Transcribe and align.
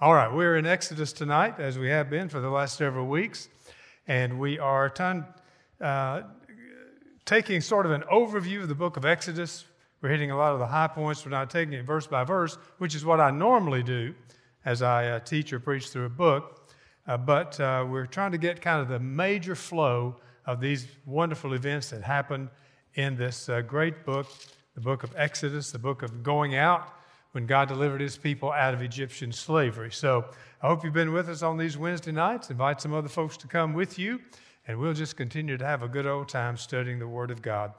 All 0.00 0.12
right, 0.12 0.30
we're 0.30 0.56
in 0.56 0.66
Exodus 0.66 1.12
tonight, 1.12 1.60
as 1.60 1.78
we 1.78 1.88
have 1.88 2.10
been 2.10 2.28
for 2.28 2.40
the 2.40 2.50
last 2.50 2.76
several 2.76 3.06
weeks, 3.06 3.48
and 4.08 4.40
we 4.40 4.58
are 4.58 4.92
uh, 5.80 6.22
taking 7.24 7.60
sort 7.60 7.86
of 7.86 7.92
an 7.92 8.02
overview 8.12 8.62
of 8.62 8.68
the 8.68 8.74
book 8.74 8.96
of 8.96 9.04
Exodus. 9.04 9.64
We're 10.02 10.08
hitting 10.08 10.32
a 10.32 10.36
lot 10.36 10.52
of 10.52 10.58
the 10.58 10.66
high 10.66 10.88
points. 10.88 11.24
We're 11.24 11.30
not 11.30 11.48
taking 11.48 11.74
it 11.74 11.84
verse 11.84 12.08
by 12.08 12.24
verse, 12.24 12.58
which 12.78 12.96
is 12.96 13.04
what 13.04 13.20
I 13.20 13.30
normally 13.30 13.84
do 13.84 14.16
as 14.64 14.82
I 14.82 15.10
uh, 15.10 15.20
teach 15.20 15.52
or 15.52 15.60
preach 15.60 15.88
through 15.90 16.06
a 16.06 16.10
book. 16.10 16.68
Uh, 17.06 17.16
but 17.16 17.58
uh, 17.60 17.86
we're 17.88 18.06
trying 18.06 18.32
to 18.32 18.38
get 18.38 18.60
kind 18.60 18.82
of 18.82 18.88
the 18.88 18.98
major 18.98 19.54
flow 19.54 20.16
of 20.44 20.60
these 20.60 20.88
wonderful 21.06 21.52
events 21.52 21.90
that 21.90 22.02
happened 22.02 22.48
in 22.96 23.16
this 23.16 23.48
uh, 23.48 23.60
great 23.60 24.04
book, 24.04 24.26
the 24.74 24.80
book 24.80 25.04
of 25.04 25.14
Exodus, 25.16 25.70
the 25.70 25.78
book 25.78 26.02
of 26.02 26.24
going 26.24 26.56
out 26.56 26.94
when 27.34 27.46
God 27.46 27.66
delivered 27.66 28.00
his 28.00 28.16
people 28.16 28.52
out 28.52 28.74
of 28.74 28.80
Egyptian 28.80 29.32
slavery. 29.32 29.90
So 29.90 30.24
I 30.62 30.68
hope 30.68 30.84
you've 30.84 30.92
been 30.92 31.12
with 31.12 31.28
us 31.28 31.42
on 31.42 31.56
these 31.56 31.76
Wednesday 31.76 32.12
nights. 32.12 32.48
Invite 32.48 32.80
some 32.80 32.94
other 32.94 33.08
folks 33.08 33.36
to 33.38 33.48
come 33.48 33.74
with 33.74 33.98
you, 33.98 34.20
and 34.68 34.78
we'll 34.78 34.94
just 34.94 35.16
continue 35.16 35.56
to 35.56 35.66
have 35.66 35.82
a 35.82 35.88
good 35.88 36.06
old 36.06 36.28
time 36.28 36.56
studying 36.56 37.00
the 37.00 37.08
Word 37.08 37.32
of 37.32 37.42
God. 37.42 37.72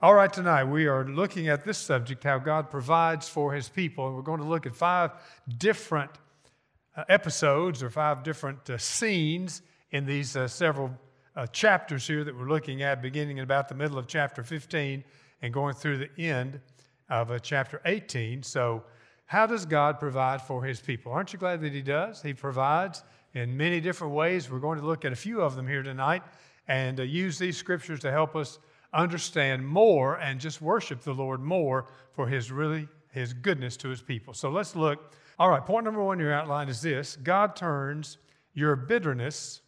All 0.00 0.14
right, 0.14 0.32
tonight 0.32 0.64
we 0.64 0.86
are 0.86 1.04
looking 1.06 1.48
at 1.48 1.62
this 1.62 1.76
subject 1.76 2.24
how 2.24 2.38
God 2.38 2.70
provides 2.70 3.28
for 3.28 3.52
his 3.52 3.68
people, 3.68 4.06
and 4.06 4.16
we're 4.16 4.22
going 4.22 4.40
to 4.40 4.46
look 4.46 4.64
at 4.64 4.74
five 4.74 5.10
different 5.58 6.12
uh, 6.96 7.04
episodes 7.10 7.82
or 7.82 7.90
five 7.90 8.22
different 8.22 8.70
uh, 8.70 8.78
scenes 8.78 9.60
in 9.90 10.06
these 10.06 10.36
uh, 10.36 10.48
several 10.48 10.90
chapters 11.52 12.06
here 12.06 12.24
that 12.24 12.34
we're 12.34 12.48
looking 12.48 12.82
at, 12.82 13.02
beginning 13.02 13.36
in 13.36 13.44
about 13.44 13.68
the 13.68 13.74
middle 13.74 13.98
of 13.98 14.06
chapter 14.06 14.42
15 14.42 15.04
and 15.42 15.52
going 15.52 15.74
through 15.74 15.98
the 15.98 16.08
end 16.18 16.60
of 17.08 17.30
uh, 17.30 17.38
chapter 17.38 17.80
18. 17.84 18.42
So, 18.42 18.82
how 19.26 19.46
does 19.46 19.66
God 19.66 19.98
provide 19.98 20.40
for 20.40 20.62
his 20.62 20.80
people? 20.80 21.10
Aren't 21.10 21.32
you 21.32 21.38
glad 21.38 21.60
that 21.62 21.72
he 21.72 21.82
does? 21.82 22.22
He 22.22 22.32
provides 22.32 23.02
in 23.34 23.56
many 23.56 23.80
different 23.80 24.14
ways. 24.14 24.48
We're 24.48 24.60
going 24.60 24.78
to 24.78 24.86
look 24.86 25.04
at 25.04 25.12
a 25.12 25.16
few 25.16 25.40
of 25.40 25.56
them 25.56 25.66
here 25.66 25.82
tonight 25.82 26.22
and 26.68 27.00
uh, 27.00 27.02
use 27.02 27.38
these 27.38 27.56
scriptures 27.56 28.00
to 28.00 28.10
help 28.12 28.36
us 28.36 28.58
understand 28.92 29.66
more 29.66 30.16
and 30.16 30.40
just 30.40 30.62
worship 30.62 31.02
the 31.02 31.12
Lord 31.12 31.40
more 31.40 31.86
for 32.12 32.28
his 32.28 32.52
really 32.52 32.88
his 33.10 33.32
goodness 33.32 33.76
to 33.78 33.88
his 33.88 34.02
people. 34.02 34.34
So 34.34 34.50
let's 34.50 34.76
look. 34.76 35.12
All 35.38 35.50
right, 35.50 35.64
point 35.64 35.84
number 35.84 36.02
1 36.02 36.18
in 36.18 36.24
your 36.24 36.34
outline 36.34 36.68
is 36.68 36.82
this. 36.82 37.16
God 37.16 37.56
turns 37.56 38.18
your 38.54 38.76
bitterness 38.76 39.62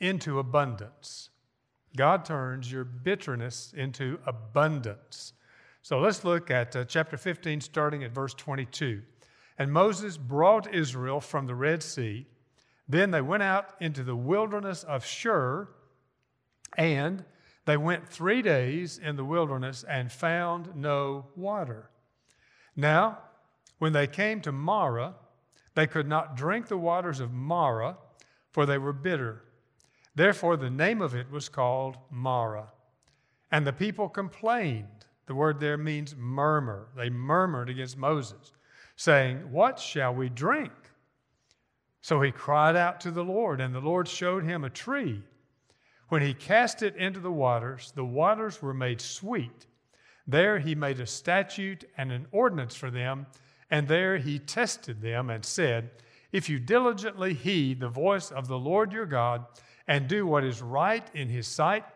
into 0.00 0.38
abundance. 0.38 1.30
God 1.96 2.24
turns 2.24 2.72
your 2.72 2.84
bitterness 2.84 3.72
into 3.76 4.18
abundance. 4.26 5.34
So 5.82 5.98
let's 5.98 6.24
look 6.24 6.48
at 6.48 6.76
uh, 6.76 6.84
chapter 6.84 7.16
15, 7.16 7.60
starting 7.60 8.04
at 8.04 8.12
verse 8.12 8.34
22. 8.34 9.02
And 9.58 9.72
Moses 9.72 10.16
brought 10.16 10.72
Israel 10.72 11.20
from 11.20 11.46
the 11.46 11.56
Red 11.56 11.82
Sea. 11.82 12.26
Then 12.88 13.10
they 13.10 13.20
went 13.20 13.42
out 13.42 13.74
into 13.80 14.04
the 14.04 14.14
wilderness 14.14 14.84
of 14.84 15.04
Shur, 15.04 15.68
and 16.78 17.24
they 17.64 17.76
went 17.76 18.08
three 18.08 18.42
days 18.42 18.98
in 18.98 19.16
the 19.16 19.24
wilderness 19.24 19.84
and 19.88 20.10
found 20.10 20.76
no 20.76 21.26
water. 21.34 21.90
Now, 22.76 23.18
when 23.78 23.92
they 23.92 24.06
came 24.06 24.40
to 24.42 24.52
Marah, 24.52 25.16
they 25.74 25.88
could 25.88 26.06
not 26.06 26.36
drink 26.36 26.68
the 26.68 26.78
waters 26.78 27.18
of 27.18 27.32
Marah, 27.32 27.96
for 28.52 28.66
they 28.66 28.78
were 28.78 28.92
bitter. 28.92 29.42
Therefore, 30.14 30.56
the 30.56 30.70
name 30.70 31.00
of 31.00 31.14
it 31.14 31.30
was 31.30 31.48
called 31.48 31.96
Marah. 32.08 32.72
And 33.50 33.66
the 33.66 33.72
people 33.72 34.08
complained 34.08 35.06
the 35.32 35.36
word 35.36 35.60
there 35.60 35.78
means 35.78 36.14
murmur. 36.14 36.88
They 36.94 37.08
murmured 37.08 37.70
against 37.70 37.96
Moses, 37.96 38.52
saying, 38.96 39.50
What 39.50 39.78
shall 39.78 40.14
we 40.14 40.28
drink? 40.28 40.72
So 42.02 42.20
he 42.20 42.30
cried 42.30 42.76
out 42.76 43.00
to 43.00 43.10
the 43.10 43.24
Lord, 43.24 43.58
and 43.58 43.74
the 43.74 43.80
Lord 43.80 44.08
showed 44.08 44.44
him 44.44 44.62
a 44.62 44.68
tree. 44.68 45.22
When 46.08 46.20
he 46.20 46.34
cast 46.34 46.82
it 46.82 46.96
into 46.96 47.18
the 47.18 47.32
waters, 47.32 47.94
the 47.96 48.04
waters 48.04 48.60
were 48.60 48.74
made 48.74 49.00
sweet. 49.00 49.64
There 50.26 50.58
he 50.58 50.74
made 50.74 51.00
a 51.00 51.06
statute 51.06 51.86
and 51.96 52.12
an 52.12 52.26
ordinance 52.30 52.74
for 52.74 52.90
them, 52.90 53.24
and 53.70 53.88
there 53.88 54.18
he 54.18 54.38
tested 54.38 55.00
them 55.00 55.30
and 55.30 55.46
said, 55.46 55.92
If 56.30 56.50
you 56.50 56.58
diligently 56.58 57.32
heed 57.32 57.80
the 57.80 57.88
voice 57.88 58.30
of 58.30 58.48
the 58.48 58.58
Lord 58.58 58.92
your 58.92 59.06
God 59.06 59.46
and 59.88 60.08
do 60.08 60.26
what 60.26 60.44
is 60.44 60.60
right 60.60 61.08
in 61.14 61.30
his 61.30 61.48
sight, 61.48 61.86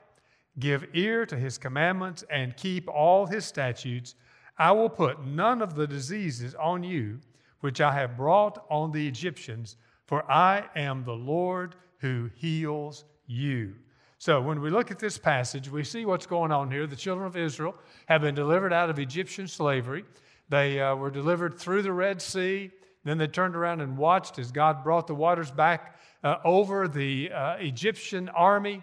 give 0.59 0.87
ear 0.95 1.27
to 1.27 1.37
his 1.37 1.59
commandments, 1.59 2.25
and 2.31 2.57
keep 2.57 2.89
all 2.89 3.27
his 3.27 3.45
statutes, 3.45 4.15
I 4.59 4.73
will 4.73 4.89
put 4.89 5.25
none 5.25 5.61
of 5.61 5.75
the 5.75 5.87
diseases 5.87 6.55
on 6.55 6.83
you 6.83 7.21
which 7.61 7.81
I 7.81 7.93
have 7.93 8.17
brought 8.17 8.65
on 8.71 8.93
the 8.93 9.09
Egyptians, 9.09 9.77
for 10.07 10.31
I 10.31 10.67
am 10.77 11.05
the 11.05 11.13
Lord 11.13 11.75
who 11.99 12.31
heals 12.35 13.05
you. 13.27 13.75
So, 14.19 14.41
when 14.41 14.61
we 14.61 14.71
look 14.71 14.91
at 14.91 14.99
this 14.99 15.19
passage, 15.19 15.71
we 15.71 15.85
see 15.85 16.05
what's 16.05 16.27
going 16.27 16.53
on 16.53 16.71
here. 16.71 16.87
The 16.87 16.97
children 16.97 17.27
of 17.27 17.37
Israel 17.37 17.75
have 18.07 18.23
been 18.23 18.35
delivered 18.35 18.73
out 18.73 18.89
of 18.89 18.99
Egyptian 18.99 19.47
slavery. 19.49 20.05
They 20.49 20.81
uh, 20.81 20.95
were 20.95 21.11
delivered 21.11 21.59
through 21.59 21.83
the 21.83 21.93
Red 21.93 22.23
Sea. 22.23 22.71
Then 23.05 23.19
they 23.19 23.27
turned 23.27 23.57
around 23.57 23.81
and 23.81 23.99
watched 23.99 24.39
as 24.39 24.51
God 24.51 24.83
brought 24.83 25.07
the 25.07 25.15
waters 25.15 25.51
back 25.51 25.99
uh, 26.25 26.37
over 26.45 26.89
the 26.89 27.31
uh, 27.31 27.57
Egyptian 27.57 28.29
army 28.31 28.83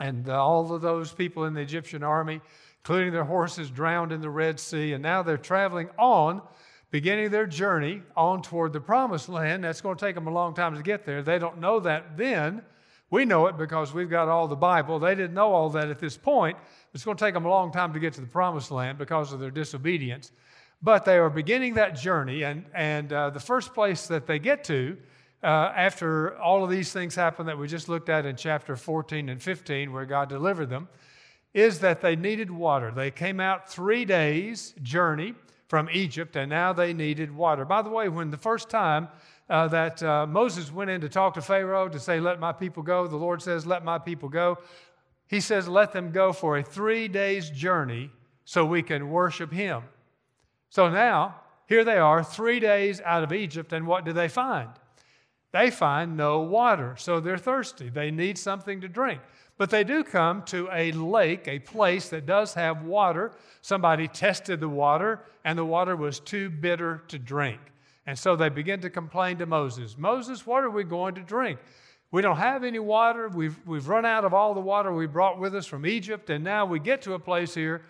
and 0.00 0.28
all 0.28 0.72
of 0.74 0.82
those 0.82 1.12
people 1.12 1.44
in 1.44 1.54
the 1.54 1.60
Egyptian 1.60 2.02
army, 2.02 2.40
including 2.78 3.12
their 3.12 3.24
horses, 3.24 3.70
drowned 3.70 4.12
in 4.12 4.20
the 4.20 4.30
Red 4.30 4.58
Sea. 4.58 4.92
And 4.92 5.02
now 5.02 5.22
they're 5.22 5.38
traveling 5.38 5.88
on, 5.98 6.42
beginning 6.90 7.30
their 7.30 7.46
journey 7.46 8.02
on 8.16 8.42
toward 8.42 8.72
the 8.72 8.80
promised 8.80 9.28
land. 9.28 9.64
That's 9.64 9.80
going 9.80 9.96
to 9.96 10.04
take 10.04 10.14
them 10.14 10.26
a 10.26 10.32
long 10.32 10.54
time 10.54 10.74
to 10.76 10.82
get 10.82 11.04
there. 11.06 11.22
They 11.22 11.38
don't 11.38 11.60
know 11.60 11.80
that 11.80 12.16
then. 12.16 12.62
We 13.10 13.24
know 13.24 13.46
it 13.46 13.56
because 13.56 13.94
we've 13.94 14.10
got 14.10 14.28
all 14.28 14.48
the 14.48 14.56
Bible. 14.56 14.98
They 14.98 15.14
didn't 15.14 15.34
know 15.34 15.52
all 15.52 15.70
that 15.70 15.88
at 15.88 16.00
this 16.00 16.16
point. 16.16 16.56
It's 16.92 17.04
going 17.04 17.16
to 17.16 17.24
take 17.24 17.34
them 17.34 17.44
a 17.44 17.50
long 17.50 17.70
time 17.70 17.92
to 17.92 18.00
get 18.00 18.14
to 18.14 18.20
the 18.20 18.26
promised 18.26 18.70
land 18.70 18.98
because 18.98 19.32
of 19.32 19.38
their 19.38 19.52
disobedience. 19.52 20.32
But 20.82 21.04
they 21.04 21.16
are 21.18 21.30
beginning 21.30 21.74
that 21.74 21.96
journey, 21.96 22.42
and, 22.42 22.64
and 22.74 23.12
uh, 23.12 23.30
the 23.30 23.40
first 23.40 23.72
place 23.72 24.08
that 24.08 24.26
they 24.26 24.38
get 24.38 24.64
to 24.64 24.96
uh, 25.44 25.72
after 25.76 26.38
all 26.38 26.64
of 26.64 26.70
these 26.70 26.90
things 26.90 27.14
happen 27.14 27.44
that 27.46 27.58
we 27.58 27.68
just 27.68 27.88
looked 27.88 28.08
at 28.08 28.24
in 28.24 28.34
chapter 28.34 28.76
14 28.76 29.28
and 29.28 29.42
15, 29.42 29.92
where 29.92 30.06
God 30.06 30.30
delivered 30.30 30.70
them, 30.70 30.88
is 31.52 31.80
that 31.80 32.00
they 32.00 32.16
needed 32.16 32.50
water. 32.50 32.90
They 32.90 33.10
came 33.10 33.40
out 33.40 33.70
three 33.70 34.06
days' 34.06 34.74
journey 34.82 35.34
from 35.68 35.90
Egypt, 35.92 36.34
and 36.36 36.48
now 36.48 36.72
they 36.72 36.94
needed 36.94 37.30
water. 37.30 37.66
By 37.66 37.82
the 37.82 37.90
way, 37.90 38.08
when 38.08 38.30
the 38.30 38.38
first 38.38 38.70
time 38.70 39.08
uh, 39.50 39.68
that 39.68 40.02
uh, 40.02 40.26
Moses 40.26 40.72
went 40.72 40.88
in 40.88 41.02
to 41.02 41.10
talk 41.10 41.34
to 41.34 41.42
Pharaoh 41.42 41.90
to 41.90 42.00
say, 42.00 42.20
Let 42.20 42.40
my 42.40 42.52
people 42.52 42.82
go, 42.82 43.06
the 43.06 43.16
Lord 43.16 43.42
says, 43.42 43.66
Let 43.66 43.84
my 43.84 43.98
people 43.98 44.30
go. 44.30 44.58
He 45.26 45.40
says, 45.40 45.68
Let 45.68 45.92
them 45.92 46.10
go 46.10 46.32
for 46.32 46.56
a 46.56 46.62
three 46.62 47.06
days' 47.06 47.50
journey 47.50 48.10
so 48.46 48.64
we 48.64 48.82
can 48.82 49.10
worship 49.10 49.52
Him. 49.52 49.82
So 50.70 50.88
now, 50.88 51.36
here 51.66 51.84
they 51.84 51.98
are, 51.98 52.24
three 52.24 52.60
days 52.60 53.02
out 53.02 53.22
of 53.22 53.32
Egypt, 53.32 53.74
and 53.74 53.86
what 53.86 54.06
do 54.06 54.14
they 54.14 54.28
find? 54.28 54.70
They 55.54 55.70
find 55.70 56.16
no 56.16 56.40
water. 56.40 56.96
So 56.98 57.20
they're 57.20 57.38
thirsty. 57.38 57.88
They 57.88 58.10
need 58.10 58.36
something 58.38 58.80
to 58.80 58.88
drink. 58.88 59.20
But 59.56 59.70
they 59.70 59.84
do 59.84 60.02
come 60.02 60.42
to 60.46 60.68
a 60.72 60.90
lake, 60.90 61.46
a 61.46 61.60
place 61.60 62.08
that 62.08 62.26
does 62.26 62.54
have 62.54 62.82
water. 62.82 63.30
Somebody 63.62 64.08
tested 64.08 64.58
the 64.58 64.68
water, 64.68 65.20
and 65.44 65.56
the 65.56 65.64
water 65.64 65.94
was 65.94 66.18
too 66.18 66.50
bitter 66.50 67.04
to 67.06 67.20
drink. 67.20 67.60
And 68.04 68.18
so 68.18 68.34
they 68.34 68.48
begin 68.48 68.80
to 68.80 68.90
complain 68.90 69.38
to 69.38 69.46
Moses 69.46 69.96
Moses, 69.96 70.44
what 70.44 70.64
are 70.64 70.70
we 70.70 70.82
going 70.82 71.14
to 71.14 71.20
drink? 71.20 71.60
We 72.10 72.20
don't 72.20 72.36
have 72.36 72.64
any 72.64 72.80
water. 72.80 73.28
We've, 73.28 73.56
we've 73.64 73.86
run 73.86 74.04
out 74.04 74.24
of 74.24 74.34
all 74.34 74.54
the 74.54 74.60
water 74.60 74.92
we 74.92 75.06
brought 75.06 75.38
with 75.38 75.54
us 75.54 75.66
from 75.66 75.86
Egypt, 75.86 76.30
and 76.30 76.42
now 76.42 76.66
we 76.66 76.80
get 76.80 77.00
to 77.02 77.14
a 77.14 77.18
place 77.20 77.54
here 77.54 77.82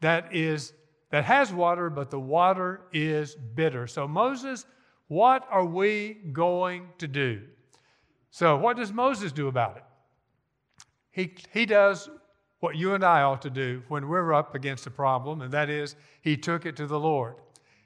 that 0.00 0.34
is 0.34 0.72
that 1.10 1.22
has 1.22 1.52
water, 1.52 1.88
but 1.88 2.10
the 2.10 2.18
water 2.18 2.80
is 2.92 3.36
bitter. 3.36 3.86
So 3.86 4.08
Moses 4.08 4.66
what 5.08 5.46
are 5.50 5.64
we 5.64 6.14
going 6.32 6.88
to 6.98 7.08
do? 7.08 7.42
So, 8.30 8.56
what 8.56 8.76
does 8.76 8.92
Moses 8.92 9.32
do 9.32 9.48
about 9.48 9.76
it? 9.76 9.84
He, 11.10 11.34
he 11.52 11.64
does 11.64 12.10
what 12.60 12.76
you 12.76 12.94
and 12.94 13.04
I 13.04 13.22
ought 13.22 13.42
to 13.42 13.50
do 13.50 13.82
when 13.88 14.08
we're 14.08 14.34
up 14.34 14.54
against 14.54 14.86
a 14.86 14.90
problem, 14.90 15.40
and 15.40 15.52
that 15.52 15.70
is, 15.70 15.96
he 16.20 16.36
took 16.36 16.66
it 16.66 16.76
to 16.76 16.86
the 16.86 16.98
Lord. 16.98 17.36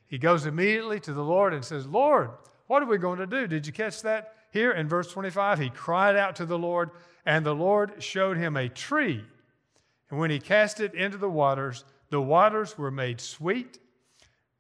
He 0.07 0.19
goes 0.19 0.47
immediately 0.47 0.99
to 1.01 1.13
the 1.13 1.23
Lord 1.23 1.55
and 1.55 1.65
says, 1.65 1.87
Lord, 1.87 2.31
what 2.67 2.83
are 2.83 2.87
we 2.87 2.99
going 2.99 3.19
to 3.19 3.27
do? 3.27 3.47
Did 3.47 3.67
you 3.67 3.73
catch 3.73 4.03
that 4.03 4.35
here 4.53 4.73
in 4.73 4.89
verse 4.89 5.13
25? 5.13 5.59
He 5.59 5.71
cried 5.71 6.17
out 6.17 6.37
to 6.37 6.47
the 6.47 6.59
Lord, 6.59 6.91
and 7.27 7.45
the 7.45 7.55
Lord 7.55 8.03
showed 8.03 8.37
him 8.37 8.57
a 8.57 8.69
tree. 8.69 9.25
And 10.09 10.19
when 10.19 10.31
he 10.31 10.41
cast 10.41 10.81
it 10.81 10.95
into 10.95 11.19
the 11.19 11.29
waters, 11.29 11.85
the 12.11 12.21
waters 12.21 12.79
were 12.79 12.91
made 12.91 13.21
sweet 13.21 13.79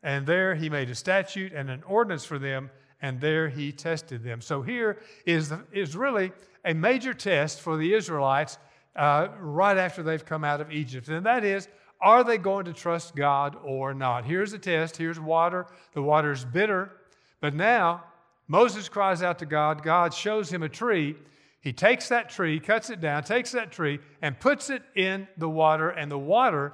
and 0.02 0.26
there 0.26 0.54
he 0.54 0.70
made 0.70 0.90
a 0.90 0.94
statute 0.94 1.52
and 1.52 1.70
an 1.70 1.82
ordinance 1.84 2.24
for 2.24 2.38
them, 2.38 2.70
and 3.02 3.20
there 3.20 3.48
he 3.48 3.72
tested 3.72 4.22
them. 4.22 4.40
So 4.40 4.62
here 4.62 4.98
is, 5.26 5.52
is 5.72 5.96
really 5.96 6.32
a 6.64 6.74
major 6.74 7.14
test 7.14 7.60
for 7.60 7.76
the 7.76 7.94
Israelites 7.94 8.58
uh, 8.96 9.28
right 9.38 9.76
after 9.76 10.02
they've 10.02 10.24
come 10.24 10.44
out 10.44 10.60
of 10.60 10.70
Egypt. 10.70 11.08
And 11.08 11.24
that 11.26 11.44
is, 11.44 11.68
are 12.00 12.24
they 12.24 12.38
going 12.38 12.64
to 12.64 12.72
trust 12.72 13.14
God 13.14 13.56
or 13.62 13.94
not? 13.94 14.24
Here's 14.24 14.52
the 14.52 14.58
test. 14.58 14.96
Here's 14.96 15.20
water. 15.20 15.66
The 15.92 16.02
water 16.02 16.32
is 16.32 16.44
bitter. 16.44 16.90
But 17.40 17.54
now 17.54 18.04
Moses 18.48 18.88
cries 18.88 19.22
out 19.22 19.38
to 19.40 19.46
God. 19.46 19.82
God 19.82 20.14
shows 20.14 20.52
him 20.52 20.62
a 20.62 20.68
tree. 20.68 21.16
He 21.60 21.72
takes 21.72 22.08
that 22.08 22.30
tree, 22.30 22.58
cuts 22.58 22.88
it 22.88 23.00
down, 23.00 23.22
takes 23.22 23.52
that 23.52 23.70
tree, 23.70 23.98
and 24.22 24.38
puts 24.40 24.70
it 24.70 24.82
in 24.96 25.28
the 25.36 25.48
water, 25.48 25.90
and 25.90 26.10
the 26.10 26.18
water 26.18 26.72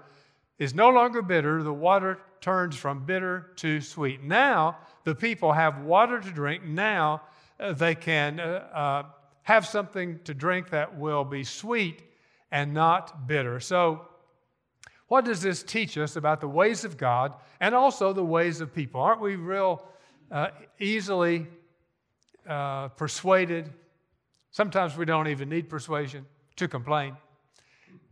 is 0.61 0.75
no 0.75 0.91
longer 0.91 1.23
bitter. 1.23 1.63
The 1.65 1.73
water 1.73 2.21
turns 2.41 2.77
from 2.77 3.05
bitter 3.05 3.53
to 3.57 3.81
sweet. 3.81 4.23
Now 4.23 4.79
the 5.05 5.15
people 5.15 5.53
have 5.53 5.83
water 5.83 6.21
to 6.21 6.31
drink. 6.31 6.65
Now 6.65 7.23
uh, 7.59 7.73
they 7.73 7.95
can 7.95 8.41
uh, 8.41 8.69
uh, 8.73 9.03
have 9.43 9.67
something 9.67 10.21
to 10.25 10.35
drink 10.35 10.71
that 10.71 10.99
will 10.99 11.25
be 11.25 11.45
sweet 11.45 12.03
and 12.51 12.75
not 12.75 13.27
bitter. 13.27 13.61
So, 13.61 14.09
what 15.09 15.25
does 15.25 15.41
this 15.41 15.63
teach 15.63 15.97
us 15.99 16.17
about 16.17 16.41
the 16.41 16.49
ways 16.49 16.85
of 16.85 16.97
God 16.97 17.37
and 17.61 17.75
also 17.75 18.13
the 18.13 18.25
ways 18.25 18.61
of 18.61 18.75
people? 18.75 19.01
Aren't 19.01 19.21
we 19.21 19.37
real 19.37 19.87
uh, 20.33 20.49
easily 20.81 21.47
uh, 22.49 22.89
persuaded? 22.89 23.73
Sometimes 24.51 24.97
we 24.97 25.05
don't 25.05 25.29
even 25.29 25.49
need 25.49 25.69
persuasion 25.69 26.27
to 26.57 26.67
complain. 26.67 27.17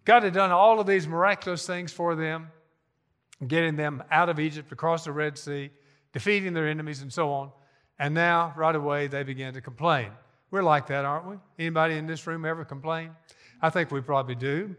God 0.04 0.22
had 0.22 0.34
done 0.34 0.52
all 0.52 0.78
of 0.78 0.86
these 0.86 1.08
miraculous 1.08 1.66
things 1.66 1.92
for 1.92 2.14
them, 2.14 2.52
getting 3.48 3.76
them 3.76 4.02
out 4.10 4.28
of 4.28 4.38
Egypt, 4.38 4.72
across 4.72 5.04
the 5.04 5.12
Red 5.12 5.38
Sea, 5.38 5.70
defeating 6.12 6.52
their 6.54 6.68
enemies, 6.68 7.02
and 7.02 7.12
so 7.12 7.30
on. 7.32 7.50
And 7.98 8.14
now, 8.14 8.52
right 8.56 8.74
away, 8.74 9.06
they 9.06 9.22
begin 9.22 9.54
to 9.54 9.60
complain. 9.60 10.10
We're 10.50 10.62
like 10.62 10.86
that, 10.88 11.04
aren't 11.04 11.26
we? 11.26 11.36
Anybody 11.58 11.96
in 11.96 12.06
this 12.06 12.26
room 12.26 12.44
ever 12.44 12.64
complain? 12.64 13.10
I 13.60 13.70
think 13.70 13.90
we 13.90 14.00
probably 14.00 14.34
do. 14.34 14.76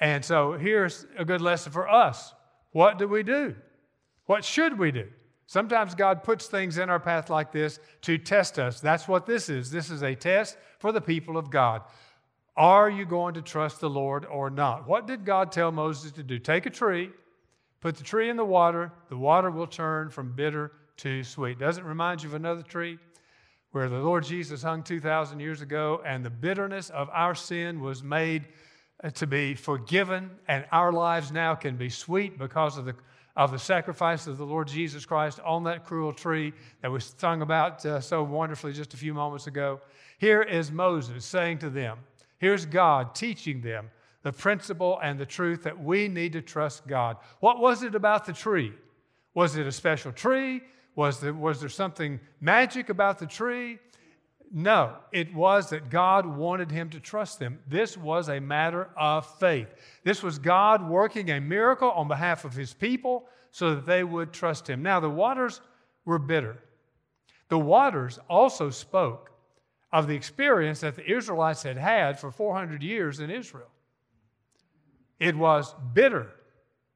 And 0.00 0.24
so 0.24 0.52
here's 0.52 1.06
a 1.18 1.24
good 1.24 1.40
lesson 1.40 1.72
for 1.72 1.88
us. 1.88 2.34
What 2.72 2.98
do 2.98 3.08
we 3.08 3.22
do? 3.22 3.54
What 4.26 4.44
should 4.44 4.78
we 4.78 4.90
do? 4.90 5.08
Sometimes 5.46 5.94
God 5.94 6.24
puts 6.24 6.46
things 6.46 6.78
in 6.78 6.90
our 6.90 6.98
path 6.98 7.30
like 7.30 7.52
this 7.52 7.78
to 8.02 8.18
test 8.18 8.58
us. 8.58 8.80
That's 8.80 9.06
what 9.06 9.26
this 9.26 9.48
is. 9.48 9.70
This 9.70 9.90
is 9.90 10.02
a 10.02 10.14
test 10.14 10.58
for 10.78 10.92
the 10.92 11.00
people 11.00 11.36
of 11.36 11.50
God. 11.50 11.82
Are 12.56 12.90
you 12.90 13.04
going 13.04 13.34
to 13.34 13.42
trust 13.42 13.80
the 13.80 13.90
Lord 13.90 14.24
or 14.24 14.50
not? 14.50 14.88
What 14.88 15.06
did 15.06 15.24
God 15.24 15.52
tell 15.52 15.70
Moses 15.70 16.10
to 16.12 16.22
do? 16.22 16.38
Take 16.38 16.66
a 16.66 16.70
tree, 16.70 17.10
put 17.80 17.96
the 17.96 18.04
tree 18.04 18.28
in 18.28 18.36
the 18.36 18.44
water, 18.44 18.92
the 19.08 19.16
water 19.16 19.50
will 19.50 19.66
turn 19.66 20.10
from 20.10 20.32
bitter 20.32 20.72
to 20.98 21.22
sweet. 21.22 21.58
Doesn't 21.58 21.84
remind 21.84 22.22
you 22.22 22.28
of 22.28 22.34
another 22.34 22.62
tree 22.62 22.98
where 23.72 23.88
the 23.88 23.98
Lord 23.98 24.24
Jesus 24.24 24.62
hung 24.62 24.82
2,000 24.82 25.40
years 25.40 25.60
ago 25.60 26.00
and 26.04 26.24
the 26.24 26.30
bitterness 26.30 26.90
of 26.90 27.10
our 27.12 27.34
sin 27.34 27.80
was 27.80 28.02
made 28.02 28.48
uh, 29.04 29.10
to 29.10 29.26
be 29.26 29.54
forgiven, 29.54 30.30
and 30.48 30.64
our 30.72 30.90
lives 30.90 31.30
now 31.30 31.54
can 31.54 31.76
be 31.76 31.90
sweet 31.90 32.38
because 32.38 32.78
of 32.78 32.86
the, 32.86 32.94
of 33.36 33.52
the 33.52 33.58
sacrifice 33.58 34.26
of 34.26 34.38
the 34.38 34.46
Lord 34.46 34.68
Jesus 34.68 35.04
Christ 35.04 35.38
on 35.44 35.64
that 35.64 35.84
cruel 35.84 36.14
tree 36.14 36.54
that 36.80 36.90
was 36.90 37.14
sung 37.18 37.42
about 37.42 37.84
uh, 37.84 38.00
so 38.00 38.22
wonderfully 38.22 38.72
just 38.72 38.94
a 38.94 38.96
few 38.96 39.12
moments 39.12 39.46
ago. 39.46 39.80
Here 40.18 40.40
is 40.40 40.72
Moses 40.72 41.26
saying 41.26 41.58
to 41.58 41.68
them, 41.68 41.98
Here's 42.38 42.64
God 42.64 43.14
teaching 43.14 43.60
them 43.60 43.90
the 44.26 44.32
principle 44.32 44.98
and 45.04 45.20
the 45.20 45.24
truth 45.24 45.62
that 45.62 45.80
we 45.80 46.08
need 46.08 46.32
to 46.32 46.42
trust 46.42 46.84
God. 46.88 47.16
What 47.38 47.60
was 47.60 47.84
it 47.84 47.94
about 47.94 48.26
the 48.26 48.32
tree? 48.32 48.72
Was 49.34 49.54
it 49.54 49.68
a 49.68 49.70
special 49.70 50.10
tree? 50.10 50.62
Was 50.96 51.20
there, 51.20 51.32
was 51.32 51.60
there 51.60 51.68
something 51.68 52.18
magic 52.40 52.88
about 52.88 53.20
the 53.20 53.28
tree? 53.28 53.78
No, 54.52 54.96
it 55.12 55.32
was 55.32 55.70
that 55.70 55.90
God 55.90 56.26
wanted 56.26 56.72
him 56.72 56.90
to 56.90 56.98
trust 56.98 57.38
them. 57.38 57.60
This 57.68 57.96
was 57.96 58.28
a 58.28 58.40
matter 58.40 58.88
of 58.96 59.32
faith. 59.38 59.68
This 60.02 60.24
was 60.24 60.40
God 60.40 60.88
working 60.88 61.30
a 61.30 61.40
miracle 61.40 61.92
on 61.92 62.08
behalf 62.08 62.44
of 62.44 62.52
his 62.52 62.74
people 62.74 63.28
so 63.52 63.76
that 63.76 63.86
they 63.86 64.02
would 64.02 64.32
trust 64.32 64.68
him. 64.68 64.82
Now, 64.82 64.98
the 64.98 65.08
waters 65.08 65.60
were 66.04 66.18
bitter. 66.18 66.58
The 67.48 67.60
waters 67.60 68.18
also 68.28 68.70
spoke 68.70 69.30
of 69.92 70.08
the 70.08 70.16
experience 70.16 70.80
that 70.80 70.96
the 70.96 71.08
Israelites 71.08 71.62
had 71.62 71.76
had 71.76 72.18
for 72.18 72.32
400 72.32 72.82
years 72.82 73.20
in 73.20 73.30
Israel. 73.30 73.68
It 75.18 75.36
was 75.36 75.74
bitter 75.92 76.30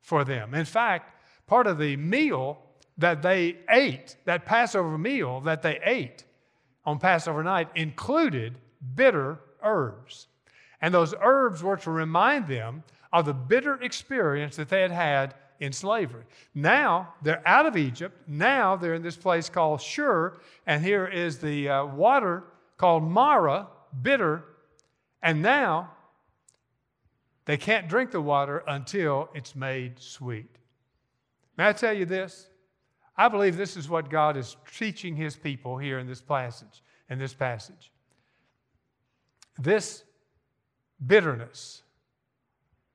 for 0.01 0.25
them. 0.25 0.55
In 0.55 0.65
fact, 0.65 1.15
part 1.47 1.67
of 1.67 1.79
the 1.79 1.97
meal 1.97 2.59
that 2.99 3.23
they 3.23 3.57
ate, 3.69 4.17
that 4.25 4.45
Passover 4.45 4.99
meal 4.99 5.41
that 5.41 5.63
they 5.63 5.81
ate 5.85 6.25
on 6.85 6.99
Passover 6.99 7.43
night, 7.43 7.69
included 7.75 8.59
bitter 8.95 9.39
herbs. 9.63 10.27
And 10.81 10.93
those 10.93 11.15
herbs 11.21 11.63
were 11.63 11.77
to 11.79 11.91
remind 11.91 12.47
them 12.47 12.83
of 13.13 13.27
the 13.27 13.35
bitter 13.35 13.75
experience 13.83 14.57
that 14.57 14.69
they 14.69 14.83
had 14.83 14.91
had 14.91 15.35
in 15.59 15.73
slavery. 15.73 16.25
Now 16.55 17.15
they're 17.23 17.47
out 17.47 17.67
of 17.67 17.77
Egypt. 17.77 18.17
Now 18.27 18.77
they're 18.77 18.95
in 18.95 19.03
this 19.03 19.17
place 19.17 19.49
called 19.49 19.81
Shur, 19.81 20.39
and 20.67 20.83
here 20.85 21.07
is 21.07 21.39
the 21.39 21.69
uh, 21.69 21.85
water 21.85 22.45
called 22.77 23.03
Marah, 23.03 23.69
bitter, 24.03 24.45
and 25.23 25.43
now 25.43 25.91
they 27.51 27.57
can't 27.57 27.89
drink 27.89 28.13
the 28.13 28.21
water 28.21 28.63
until 28.69 29.29
it's 29.35 29.57
made 29.57 29.99
sweet. 29.99 30.55
May 31.57 31.67
I 31.67 31.73
tell 31.73 31.93
you 31.93 32.05
this? 32.05 32.49
I 33.17 33.27
believe 33.27 33.57
this 33.57 33.77
is 33.77 33.89
what 33.89 34.09
God 34.09 34.37
is 34.37 34.57
teaching 34.79 35.17
his 35.17 35.35
people 35.35 35.77
here 35.77 35.99
in 35.99 36.07
this 36.07 36.21
passage, 36.21 36.81
in 37.09 37.19
this 37.19 37.35
passage. 37.35 37.91
This 39.59 40.05
bitterness 41.05 41.83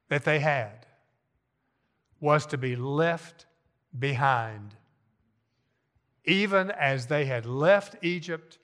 that 0.08 0.24
they 0.24 0.40
had 0.40 0.86
was 2.22 2.46
to 2.46 2.58
be 2.58 2.78
left 2.78 3.48
behind. 4.00 4.74
Even 6.24 6.72
as 6.72 7.08
they 7.08 7.26
had 7.26 7.46
left 7.46 7.98
Egypt 8.02 8.58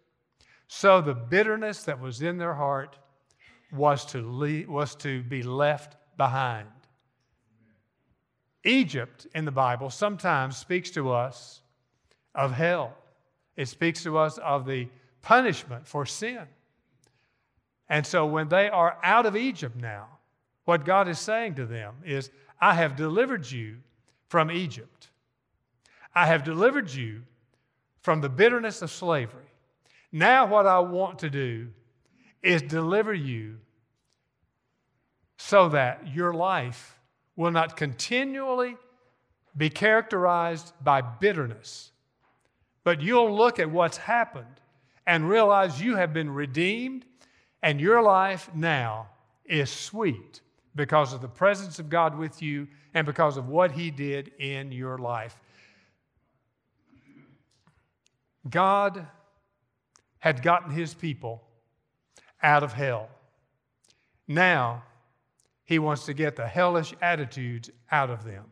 so 0.70 1.02
the 1.02 1.14
bitterness 1.14 1.84
that 1.84 2.00
was 2.00 2.22
in 2.22 2.38
their 2.38 2.54
heart 2.54 2.98
was 3.72 4.06
to, 4.08 4.22
leave, 4.22 4.70
was 4.70 4.96
to 4.98 5.24
be 5.24 5.44
left 5.44 5.96
behind. 6.18 6.68
Egypt 8.64 9.28
in 9.34 9.46
the 9.46 9.52
Bible 9.52 9.90
sometimes 9.90 10.58
speaks 10.58 10.92
to 10.92 11.12
us 11.12 11.62
of 12.36 12.52
hell. 12.52 12.96
It 13.56 13.68
speaks 13.68 14.04
to 14.04 14.18
us 14.18 14.38
of 14.38 14.66
the 14.66 14.88
punishment 15.22 15.88
for 15.88 16.06
sin. 16.06 16.42
And 17.90 18.06
so 18.06 18.26
when 18.26 18.48
they 18.48 18.70
are 18.70 18.98
out 19.04 19.26
of 19.26 19.36
Egypt 19.36 19.76
now, 19.76 20.08
what 20.66 20.86
God 20.86 21.08
is 21.08 21.20
saying 21.20 21.56
to 21.56 21.66
them 21.66 21.96
is, 22.06 22.30
I 22.60 22.76
have 22.76 22.96
delivered 22.96 23.50
you 23.50 23.78
from 24.30 24.52
Egypt. 24.52 25.10
I 26.14 26.28
have 26.28 26.44
delivered 26.44 26.92
you 26.92 27.24
from 28.02 28.22
the 28.22 28.30
bitterness 28.30 28.82
of 28.82 28.92
slavery. 28.92 29.44
Now, 30.12 30.46
what 30.46 30.68
I 30.68 30.80
want 30.80 31.20
to 31.20 31.30
do 31.30 31.70
is 32.44 32.62
deliver 32.62 33.14
you 33.14 33.58
so 35.38 35.70
that 35.70 36.08
your 36.14 36.34
life 36.34 37.00
will 37.36 37.52
not 37.52 37.76
continually 37.76 38.78
be 39.56 39.70
characterized 39.70 40.74
by 40.84 41.02
bitterness, 41.02 41.92
but 42.84 43.02
you'll 43.02 43.36
look 43.36 43.60
at 43.60 43.70
what's 43.70 43.98
happened 43.98 44.62
and 45.06 45.28
realize 45.28 45.82
you 45.82 45.96
have 45.96 46.14
been 46.14 46.30
redeemed 46.30 47.06
and 47.62 47.82
your 47.82 48.02
life 48.02 48.50
now 48.54 49.08
is 49.46 49.70
sweet 49.70 50.42
because 50.76 51.14
of 51.14 51.22
the 51.22 51.28
presence 51.28 51.80
of 51.80 51.90
God 51.90 52.18
with 52.18 52.42
you 52.42 52.68
and 52.94 53.06
because 53.06 53.38
of 53.38 53.50
what 53.50 53.72
He 53.72 53.92
did 53.92 54.32
in 54.40 54.72
your 54.72 54.98
life. 54.98 55.36
God 58.50 59.08
had 60.20 60.42
gotten 60.42 60.72
his 60.72 60.94
people 60.94 61.44
out 62.44 62.64
of 62.64 62.74
hell. 62.74 63.10
Now, 64.28 64.84
he 65.64 65.80
wants 65.80 66.06
to 66.06 66.14
get 66.14 66.36
the 66.36 66.48
hellish 66.48 66.94
attitudes 67.02 67.70
out 67.92 68.10
of 68.10 68.24
them. 68.24 68.46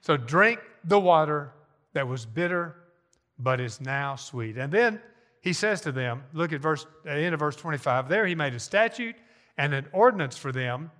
So 0.00 0.16
drink 0.16 0.60
the 0.84 0.98
water 0.98 1.52
that 1.92 2.08
was 2.08 2.26
bitter, 2.26 2.74
but 3.38 3.60
is 3.60 3.80
now 3.80 4.16
sweet. 4.16 4.56
And 4.56 4.72
then 4.72 5.00
he 5.40 5.52
says 5.52 5.80
to 5.82 5.92
them, 5.92 6.24
look 6.32 6.52
at 6.52 6.60
verse, 6.60 6.86
the 7.04 7.12
end 7.12 7.34
of 7.34 7.40
verse 7.40 7.56
25. 7.56 8.08
There 8.08 8.26
he 8.26 8.34
made 8.34 8.54
a 8.54 8.58
statute 8.58 9.16
and 9.56 9.72
an 9.74 9.86
ordinance 9.92 10.36
for 10.36 10.50
them 10.50 10.90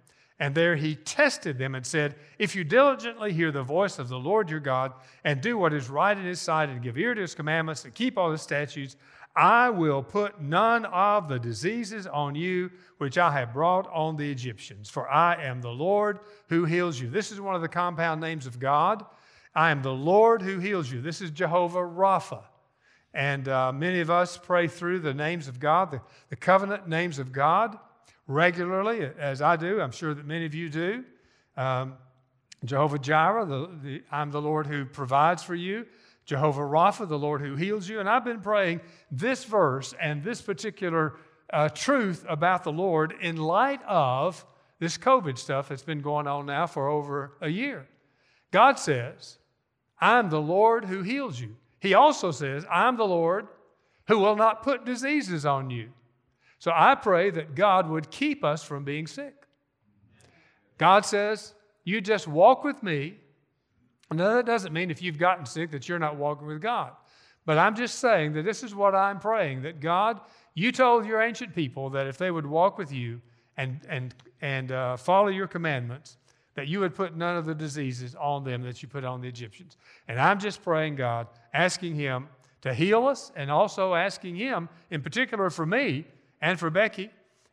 and 0.43 0.57
there 0.57 0.75
he 0.75 0.97
tested 0.97 1.57
them 1.57 1.77
and 1.77 1.87
said, 1.87 2.17
If 2.37 2.57
you 2.57 2.65
diligently 2.65 3.33
hear 3.33 3.53
the 3.53 3.63
voice 3.63 4.01
of 4.01 4.09
the 4.09 4.19
Lord 4.19 4.51
your 4.51 4.59
God 4.59 4.93
and 5.23 5.41
do 5.41 5.57
what 5.57 5.73
is 5.73 5.89
right 5.89 6.19
in 6.19 6.25
his 6.25 6.41
sight 6.41 6.69
and 6.69 6.83
give 6.83 6.99
ear 6.99 7.15
to 7.15 7.21
his 7.21 7.37
commandments 7.37 7.85
and 7.85 7.95
keep 7.95 8.19
all 8.19 8.33
his 8.33 8.43
statutes, 8.43 8.97
I 9.35 9.71
will 9.71 10.03
put 10.03 10.41
none 10.41 10.85
of 10.85 11.29
the 11.29 11.39
diseases 11.39 12.07
on 12.07 12.35
you 12.35 12.71
which 12.99 13.17
I 13.17 13.33
have 13.33 13.53
brought 13.53 13.91
on 13.93 14.17
the 14.17 14.31
Egyptians, 14.31 14.91
for 14.91 15.09
I 15.11 15.43
am 15.43 15.63
the 15.63 15.71
Lord 15.71 16.21
who 16.49 16.65
heals 16.65 17.01
you. 17.01 17.09
This 17.09 17.33
is 17.33 17.41
one 17.41 17.55
of 17.55 17.63
the 17.63 17.69
compound 17.69 18.21
names 18.21 18.47
of 18.47 18.59
God. 18.59 19.05
I 19.55 19.71
am 19.71 19.83
the 19.83 19.93
Lord 19.93 20.43
who 20.43 20.59
heals 20.59 20.91
you. 20.91 21.01
This 21.01 21.21
is 21.21 21.31
Jehovah 21.31 21.81
Rapha. 21.81 22.43
And 23.15 23.49
uh, 23.49 23.73
many 23.73 24.01
of 24.01 24.11
us 24.11 24.39
pray 24.39 24.69
through 24.69 25.01
the 25.01 25.15
names 25.15 25.49
of 25.49 25.61
God, 25.61 25.91
the, 25.91 26.01
the 26.31 26.37
covenant 26.37 26.89
names 26.89 27.19
of 27.19 27.33
God 27.33 27.79
regularly, 28.27 29.11
as 29.19 29.43
I 29.43 29.57
do. 29.57 29.81
I'm 29.81 29.91
sure 29.91 30.15
that 30.15 30.27
many 30.27 30.47
of 30.47 30.55
you 30.55 30.71
do. 30.71 31.05
Um, 31.57 31.95
Jehovah 32.65 32.99
Jireh, 32.99 33.45
the, 33.45 33.71
the, 33.83 34.03
I'm 34.11 34.31
the 34.31 34.41
Lord 34.41 34.67
who 34.67 34.85
provides 34.85 35.43
for 35.43 35.55
you. 35.55 35.87
Jehovah 36.25 36.63
Rapha, 36.63 37.09
the 37.09 37.19
Lord 37.19 37.41
who 37.41 37.57
heals 37.57 37.89
you. 37.89 38.01
And 38.01 38.09
I've 38.09 38.25
been 38.25 38.41
praying 38.41 38.81
this 39.11 39.45
verse 39.45 39.95
and 40.01 40.23
this 40.23 40.41
particular 40.41 41.17
uh, 41.53 41.69
truth 41.69 42.25
about 42.29 42.65
the 42.65 42.73
Lord 42.73 43.15
in 43.21 43.37
light 43.37 43.83
of 43.85 44.45
this 44.79 44.97
COVID 44.99 45.39
stuff 45.39 45.69
that's 45.69 45.83
been 45.83 46.01
going 46.01 46.27
on 46.27 46.47
now 46.47 46.67
for 46.67 46.89
over 46.89 47.33
a 47.41 47.49
year. 47.49 47.87
God 48.51 48.79
says, 48.79 49.39
I'm 50.01 50.31
the 50.31 50.41
Lord 50.41 50.85
who 50.85 51.03
heals 51.03 51.41
you. 51.41 51.57
He 51.81 51.95
also 51.95 52.31
says, 52.31 52.65
I'm 52.71 52.97
the 52.97 53.07
Lord 53.07 53.49
who 54.09 54.19
will 54.19 54.37
not 54.37 54.63
put 54.63 54.85
diseases 54.85 55.47
on 55.47 55.71
you. 55.71 55.91
So 56.59 56.73
I 56.75 56.95
pray 56.95 57.31
that 57.31 57.55
God 57.55 57.89
would 57.89 58.11
keep 58.11 58.45
us 58.45 58.63
from 58.63 58.85
being 58.85 59.07
sick. 59.07 59.35
God 60.79 61.05
says, 61.05 61.55
You 61.85 62.01
just 62.01 62.29
walk 62.29 62.65
with 62.65 62.83
me. 62.83 63.19
Now, 64.13 64.35
that 64.35 64.47
doesn't 64.47 64.73
mean 64.73 64.91
if 64.91 65.03
you've 65.03 65.19
gotten 65.19 65.47
sick 65.47 65.71
that 65.71 65.89
you're 65.89 65.99
not 65.99 66.17
walking 66.17 66.47
with 66.47 66.61
God. 66.61 66.93
But 67.45 67.59
I'm 67.59 67.75
just 67.75 67.99
saying 67.99 68.35
that 68.35 68.45
this 68.45 68.63
is 68.63 68.75
what 68.75 68.95
I'm 68.95 69.19
praying 69.19 69.63
that 69.63 69.81
God, 69.81 70.21
you 70.55 70.71
told 70.71 71.07
your 71.07 71.21
ancient 71.21 71.55
people 71.55 71.91
that 71.91 72.07
if 72.07 72.17
they 72.17 72.31
would 72.31 72.47
walk 72.47 72.79
with 72.79 72.93
you 72.93 73.21
and, 73.57 73.81
and, 73.89 74.15
and 74.41 74.71
uh, 74.71 74.97
follow 74.97 75.29
your 75.29 75.49
commandments, 75.49 76.19
that 76.55 76.69
you 76.69 76.81
would 76.81 76.95
put 76.95 77.17
none 77.17 77.37
of 77.37 77.47
the 77.47 77.55
diseases 77.55 78.15
on 78.15 78.45
them 78.45 78.63
that 78.63 78.83
you 78.83 78.89
put 78.89 79.05
on 79.05 79.21
the 79.21 79.29
Egyptians. 79.29 79.77
And 80.07 80.21
I'm 80.21 80.39
just 80.39 80.63
praying, 80.63 80.97
God, 80.97 81.27
asking 81.55 81.95
Him 81.95 82.29
to 82.61 82.75
heal 82.75 83.07
us 83.07 83.33
and 83.35 83.51
also 83.51 83.95
asking 83.95 84.37
Him, 84.37 84.69
in 84.91 85.03
particular 85.03 85.51
for 85.51 85.67
me 85.67 86.07
and 86.41 86.59
for 86.59 86.71
Becky 86.71 87.11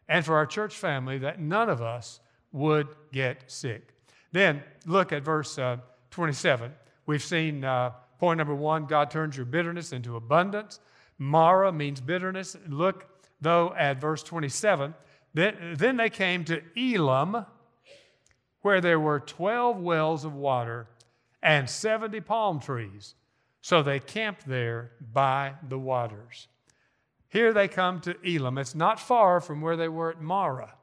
and 0.08 0.26
for 0.26 0.36
our 0.36 0.46
church 0.46 0.76
family, 0.76 1.18
that 1.20 1.40
none 1.40 1.70
of 1.70 1.82
us 1.82 2.20
would 2.52 2.88
get 3.12 3.50
sick. 3.50 3.94
Then 4.32 4.64
look 4.86 5.12
at 5.12 5.24
verse 5.24 5.58
uh, 5.58 5.78
27. 6.20 6.74
We've 7.06 7.24
seen 7.24 7.64
uh, 7.64 7.92
point 8.20 8.40
number 8.40 8.54
one 8.54 8.88
God 8.88 9.10
turns 9.10 9.38
your 9.38 9.46
bitterness 9.46 9.94
into 9.94 10.18
abundance. 10.18 10.82
Marah 11.18 11.72
means 11.72 12.02
bitterness. 12.02 12.58
Look, 12.68 13.08
though, 13.40 13.74
at 13.78 14.02
verse 14.02 14.22
27. 14.24 14.94
Then, 15.34 15.76
then 15.78 15.96
they 15.96 16.10
came 16.10 16.44
to 16.44 16.62
Elim, 16.76 17.46
where 18.64 18.82
there 18.82 19.00
were 19.00 19.22
12 19.22 19.80
wells 19.80 20.26
of 20.26 20.36
water 20.36 20.88
and 21.42 21.70
70 21.70 22.20
palm 22.20 22.60
trees. 22.60 23.16
So 23.62 23.82
they 23.82 24.02
camped 24.02 24.46
there 24.46 24.92
by 25.14 25.54
the 25.70 25.80
waters. 25.80 26.50
Here 27.30 27.54
they 27.54 27.70
come 27.70 28.02
to 28.02 28.18
Elim. 28.26 28.58
It's 28.58 28.76
not 28.76 29.00
far 29.00 29.40
from 29.40 29.62
where 29.62 29.78
they 29.78 29.88
were 29.88 30.10
at 30.10 30.22
Marah. 30.22 30.74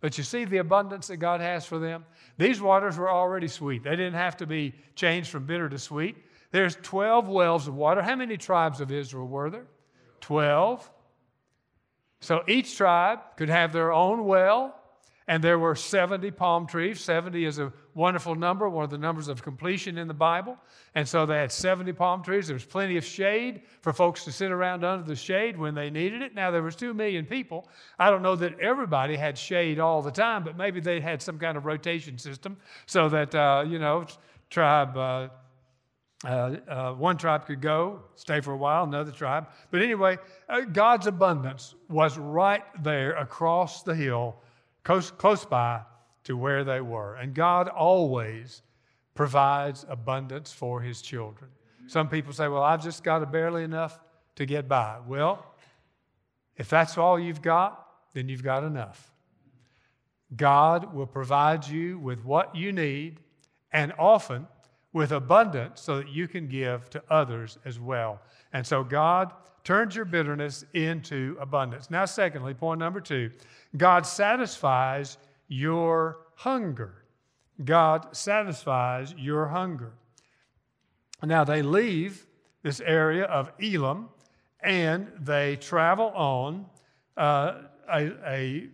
But 0.00 0.16
you 0.16 0.24
see 0.24 0.44
the 0.44 0.58
abundance 0.58 1.08
that 1.08 1.18
God 1.18 1.40
has 1.40 1.66
for 1.66 1.78
them? 1.78 2.04
These 2.38 2.60
waters 2.60 2.96
were 2.96 3.10
already 3.10 3.48
sweet. 3.48 3.84
They 3.84 3.90
didn't 3.90 4.14
have 4.14 4.36
to 4.38 4.46
be 4.46 4.74
changed 4.94 5.30
from 5.30 5.44
bitter 5.44 5.68
to 5.68 5.78
sweet. 5.78 6.16
There's 6.52 6.76
12 6.76 7.28
wells 7.28 7.68
of 7.68 7.74
water. 7.74 8.02
How 8.02 8.16
many 8.16 8.36
tribes 8.36 8.80
of 8.80 8.90
Israel 8.90 9.26
were 9.26 9.50
there? 9.50 9.66
12. 10.22 10.90
So 12.20 12.42
each 12.48 12.76
tribe 12.76 13.20
could 13.36 13.48
have 13.48 13.72
their 13.72 13.92
own 13.92 14.24
well 14.24 14.74
and 15.30 15.44
there 15.44 15.60
were 15.60 15.76
70 15.76 16.32
palm 16.32 16.66
trees. 16.66 17.00
70 17.00 17.44
is 17.44 17.60
a 17.60 17.72
wonderful 17.94 18.34
number, 18.34 18.68
one 18.68 18.82
of 18.82 18.90
the 18.90 18.98
numbers 18.98 19.28
of 19.28 19.44
completion 19.44 19.96
in 19.96 20.08
the 20.08 20.12
Bible. 20.12 20.58
And 20.96 21.08
so 21.08 21.24
they 21.24 21.36
had 21.36 21.52
70 21.52 21.92
palm 21.92 22.24
trees. 22.24 22.48
There 22.48 22.54
was 22.54 22.64
plenty 22.64 22.96
of 22.96 23.04
shade 23.04 23.62
for 23.80 23.92
folks 23.92 24.24
to 24.24 24.32
sit 24.32 24.50
around 24.50 24.82
under 24.82 25.04
the 25.04 25.14
shade 25.14 25.56
when 25.56 25.72
they 25.72 25.88
needed 25.88 26.20
it. 26.20 26.34
Now, 26.34 26.50
there 26.50 26.64
was 26.64 26.74
2 26.74 26.94
million 26.94 27.26
people. 27.26 27.68
I 27.96 28.10
don't 28.10 28.22
know 28.22 28.34
that 28.34 28.58
everybody 28.58 29.14
had 29.14 29.38
shade 29.38 29.78
all 29.78 30.02
the 30.02 30.10
time, 30.10 30.42
but 30.42 30.56
maybe 30.56 30.80
they 30.80 30.98
had 30.98 31.22
some 31.22 31.38
kind 31.38 31.56
of 31.56 31.64
rotation 31.64 32.18
system 32.18 32.56
so 32.86 33.08
that, 33.10 33.32
uh, 33.32 33.64
you 33.64 33.78
know, 33.78 34.06
tribe. 34.50 34.96
Uh, 34.96 35.28
uh, 36.22 36.56
uh, 36.68 36.92
one 36.92 37.16
tribe 37.16 37.46
could 37.46 37.62
go, 37.62 38.02
stay 38.14 38.40
for 38.40 38.52
a 38.52 38.56
while, 38.56 38.84
another 38.84 39.10
tribe. 39.10 39.46
But 39.70 39.80
anyway, 39.80 40.18
uh, 40.50 40.62
God's 40.62 41.06
abundance 41.06 41.76
was 41.88 42.18
right 42.18 42.62
there 42.82 43.12
across 43.12 43.84
the 43.84 43.94
hill 43.94 44.36
close, 44.84 45.10
close 45.10 45.44
by 45.44 45.82
to 46.24 46.36
where 46.36 46.64
they 46.64 46.80
were. 46.80 47.14
And 47.16 47.34
God 47.34 47.68
always 47.68 48.62
provides 49.14 49.84
abundance 49.88 50.52
for 50.52 50.80
his 50.80 51.02
children. 51.02 51.50
Some 51.86 52.08
people 52.08 52.32
say, 52.32 52.48
Well, 52.48 52.62
I've 52.62 52.82
just 52.82 53.02
got 53.02 53.30
barely 53.32 53.64
enough 53.64 53.98
to 54.36 54.46
get 54.46 54.68
by. 54.68 54.98
Well, 55.06 55.44
if 56.56 56.68
that's 56.68 56.96
all 56.96 57.18
you've 57.18 57.42
got, 57.42 57.86
then 58.14 58.28
you've 58.28 58.42
got 58.42 58.64
enough. 58.64 59.12
God 60.36 60.94
will 60.94 61.06
provide 61.06 61.66
you 61.66 61.98
with 61.98 62.24
what 62.24 62.54
you 62.54 62.72
need 62.72 63.20
and 63.72 63.92
often 63.98 64.46
with 64.92 65.12
abundance 65.12 65.80
so 65.80 65.98
that 65.98 66.08
you 66.08 66.28
can 66.28 66.48
give 66.48 66.88
to 66.90 67.02
others 67.10 67.58
as 67.64 67.78
well. 67.78 68.20
And 68.52 68.66
so 68.66 68.84
God 68.84 69.32
turns 69.64 69.94
your 69.94 70.04
bitterness 70.04 70.64
into 70.74 71.36
abundance. 71.40 71.90
Now, 71.90 72.04
secondly, 72.04 72.54
point 72.54 72.78
number 72.78 73.00
two 73.00 73.30
God 73.76 74.06
satisfies 74.06 75.18
your 75.48 76.18
hunger. 76.34 77.04
God 77.64 78.16
satisfies 78.16 79.14
your 79.18 79.46
hunger. 79.46 79.92
Now, 81.22 81.44
they 81.44 81.62
leave 81.62 82.26
this 82.62 82.80
area 82.80 83.24
of 83.24 83.52
Elim 83.60 84.08
and 84.62 85.08
they 85.18 85.56
travel 85.56 86.08
on 86.14 86.66
uh, 87.16 87.54
a, 87.92 88.10
a, 88.26 88.68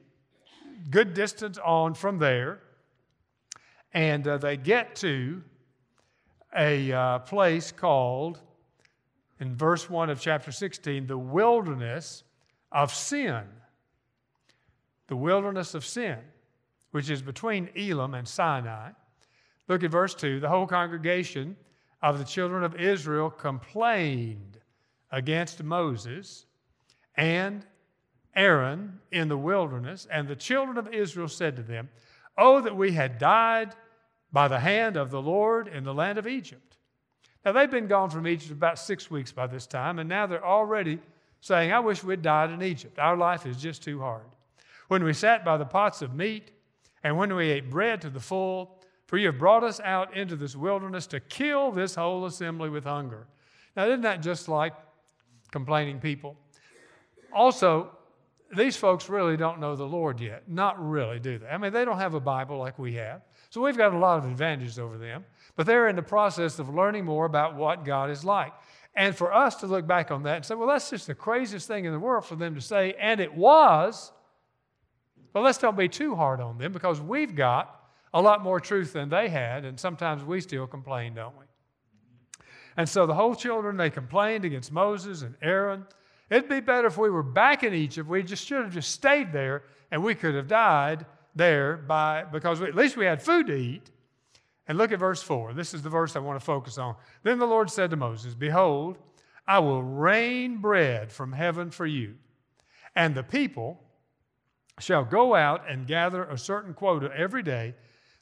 good 0.91 1.15
distance 1.15 1.59
on 1.65 1.95
from 1.95 2.19
there, 2.19 2.61
and 3.93 4.29
uh, 4.29 4.39
they 4.39 4.57
get 4.57 4.95
to 4.95 5.43
a 6.57 6.93
uh, 6.93 7.19
place 7.21 7.73
called, 7.73 8.41
in 9.41 9.55
verse 9.55 9.89
1 9.89 10.11
of 10.11 10.21
chapter 10.21 10.53
16, 10.53 11.07
the 11.07 11.19
wilderness 11.19 12.25
of 12.73 12.93
sin 12.93 13.45
the 15.09 15.17
wilderness 15.17 15.75
of 15.75 15.85
sin, 15.85 16.19
which 16.91 17.11
is 17.11 17.23
between 17.23 17.71
Elim 17.75 18.15
and 18.15 18.27
Sinai. 18.27 18.91
Look 19.69 19.85
at 19.85 19.91
verse 19.91 20.15
2. 20.15 20.41
The 20.41 20.49
whole 20.49 20.67
congregation 20.67 21.57
of 22.03 22.19
the 22.19 22.25
children 22.25 22.65
of 22.65 22.77
Israel 22.77 23.31
complained 23.31 24.59
against 25.11 25.63
Moses 25.63 26.47
and 27.17 27.65
Aaron 28.35 29.01
in 29.13 29.29
the 29.29 29.39
wilderness, 29.39 30.07
and 30.11 30.29
the 30.29 30.37
children 30.37 30.77
of 30.77 30.93
Israel 30.93 31.29
said 31.29 31.57
to 31.57 31.63
them, 31.63 31.89
Oh, 32.37 32.61
that 32.61 32.77
we 32.77 32.93
had 32.93 33.19
died 33.19 33.75
by 34.31 34.49
the 34.49 34.61
hand 34.61 34.97
of 34.97 35.11
the 35.11 35.23
Lord 35.23 35.69
in 35.69 35.85
the 35.85 35.95
land 35.95 36.19
of 36.19 36.27
Egypt. 36.27 36.76
Now, 37.47 37.53
they've 37.53 37.71
been 37.71 37.87
gone 37.87 38.11
from 38.11 38.27
Egypt 38.27 38.51
about 38.51 38.77
six 38.77 39.09
weeks 39.09 39.31
by 39.31 39.47
this 39.47 39.69
time, 39.69 40.01
and 40.01 40.09
now 40.09 40.27
they're 40.27 40.45
already 40.45 40.99
saying, 41.41 41.73
I 41.73 41.79
wish 41.79 42.03
we'd 42.03 42.21
died 42.21 42.51
in 42.51 42.61
Egypt. 42.61 42.99
Our 42.99 43.17
life 43.17 43.47
is 43.47 43.57
just 43.57 43.85
too 43.85 44.01
hard 44.01 44.25
when 44.89 45.05
we 45.05 45.13
sat 45.13 45.45
by 45.45 45.57
the 45.57 45.65
pots 45.65 46.03
of 46.03 46.13
meat, 46.13 46.51
and 47.05 47.17
when 47.17 47.33
we 47.35 47.51
ate 47.51 47.71
bread 47.71 48.01
to 48.01 48.11
the 48.11 48.19
full, 48.19 48.83
for 49.07 49.17
you 49.17 49.29
have 49.29 49.39
brought 49.39 49.63
us 49.63 49.79
out 49.81 50.17
into 50.17 50.35
this 50.35 50.57
wilderness 50.57 51.07
to 51.07 51.21
kill 51.21 51.71
this 51.71 51.95
whole 51.95 52.27
assembly 52.27 52.69
with 52.69 52.83
hunger. 52.83 53.29
Now, 53.77 53.87
isn't 53.87 54.01
that 54.01 54.23
just 54.23 54.49
like 54.49 54.73
complaining 55.53 56.01
people? 56.01 56.37
Also, 57.33 57.91
these 58.57 58.77
folks 58.77 59.09
really 59.09 59.37
don't 59.37 59.61
know 59.61 59.77
the 59.77 59.87
Lord 59.87 60.21
yet. 60.21 60.49
Not 60.49 60.85
really, 60.85 61.21
do 61.21 61.39
they? 61.39 61.47
I 61.47 61.59
mean, 61.59 61.73
they 61.73 61.85
don't 61.85 61.99
have 61.99 62.15
a 62.15 62.21
Bible 62.21 62.59
like 62.59 62.77
we 62.77 62.95
have. 62.95 63.23
So 63.51 63.61
we've 63.61 63.77
got 63.77 63.93
a 63.93 63.99
lot 63.99 64.19
of 64.19 64.25
advantages 64.25 64.81
over 64.81 64.99
them. 64.99 65.25
But 65.57 65.67
they're 65.67 65.89
in 65.89 65.97
the 65.97 66.03
process 66.03 66.59
of 66.59 66.69
learning 66.69 67.05
more 67.05 67.25
about 67.25 67.57
what 67.57 67.85
God 67.85 68.11
is 68.11 68.25
like. 68.25 68.53
And 68.95 69.15
for 69.15 69.33
us 69.33 69.57
to 69.57 69.67
look 69.67 69.87
back 69.87 70.11
on 70.11 70.23
that 70.23 70.37
and 70.37 70.45
say, 70.45 70.55
well, 70.55 70.69
that's 70.69 70.89
just 70.89 71.07
the 71.07 71.15
craziest 71.15 71.67
thing 71.67 71.85
in 71.85 71.93
the 71.93 71.99
world 71.99 72.25
for 72.25 72.37
them 72.37 72.55
to 72.55 72.61
say, 72.61 72.95
and 72.99 73.21
it 73.21 73.35
was, 73.35 74.13
but 75.33 75.43
let's 75.43 75.59
don't 75.59 75.77
be 75.77 75.89
too 75.89 76.15
hard 76.15 76.41
on 76.41 76.57
them 76.57 76.73
because 76.73 77.01
we've 77.01 77.35
got 77.35 77.91
a 78.15 78.23
lot 78.23 78.43
more 78.43 78.59
truth 78.59 78.95
than 78.95 79.11
they 79.11 79.29
had, 79.29 79.67
and 79.67 79.79
sometimes 79.79 80.25
we 80.25 80.41
still 80.41 80.67
complain, 80.67 81.15
don't 81.15 81.37
we? 81.39 81.45
And 82.79 82.89
so 82.89 83.07
the 83.07 83.15
whole 83.15 83.35
children, 83.35 83.77
they 83.77 83.91
complained 83.91 84.47
against 84.47 84.73
Moses 84.73 85.21
and 85.21 85.35
Aaron. 85.43 85.87
It'd 86.31 86.49
be 86.49 86.61
better 86.61 86.87
if 86.87 86.97
we 86.97 87.11
were 87.11 87.23
back 87.23 87.65
in 87.65 87.75
Egypt. 87.75 88.09
We 88.09 88.23
just 88.23 88.47
should 88.47 88.63
have 88.63 88.73
just 88.73 88.91
stayed 88.93 89.33
there, 89.33 89.65
and 89.91 90.03
we 90.03 90.15
could 90.15 90.35
have 90.35 90.49
died 90.49 91.05
there 91.35 91.77
by 91.77 92.25
because 92.25 92.61
we, 92.61 92.69
at 92.69 92.75
least 92.75 92.97
we 92.97 93.05
had 93.05 93.23
food 93.23 93.47
to 93.49 93.55
eat. 93.55 93.91
And 94.69 94.79
look 94.79 94.93
at 94.93 94.99
verse 94.99 95.23
4. 95.23 95.55
This 95.55 95.75
is 95.75 95.83
the 95.83 95.89
verse 95.89 96.17
I 96.17 96.21
want 96.21 96.41
to 96.41 96.45
focus 96.45 96.77
on. 96.79 96.97
Then 97.23 97.39
the 97.39 97.47
Lord 97.47 97.71
said 97.71 97.91
to 97.91 97.97
Moses, 97.97 98.35
Behold, 98.35 98.99
I 99.47 99.61
will 99.61 99.83
rain 99.83 100.59
bread 100.59 101.13
from 101.13 101.33
heaven 101.33 101.71
for 101.71 101.87
you, 101.87 102.17
and 102.97 103.15
the 103.15 103.23
people 103.23 103.81
shall 104.81 105.05
go 105.05 105.35
out 105.35 105.63
and 105.69 105.87
gather 105.87 106.25
a 106.25 106.37
certain 106.37 106.75
quota 106.75 107.11
every 107.17 107.43
day 107.43 107.75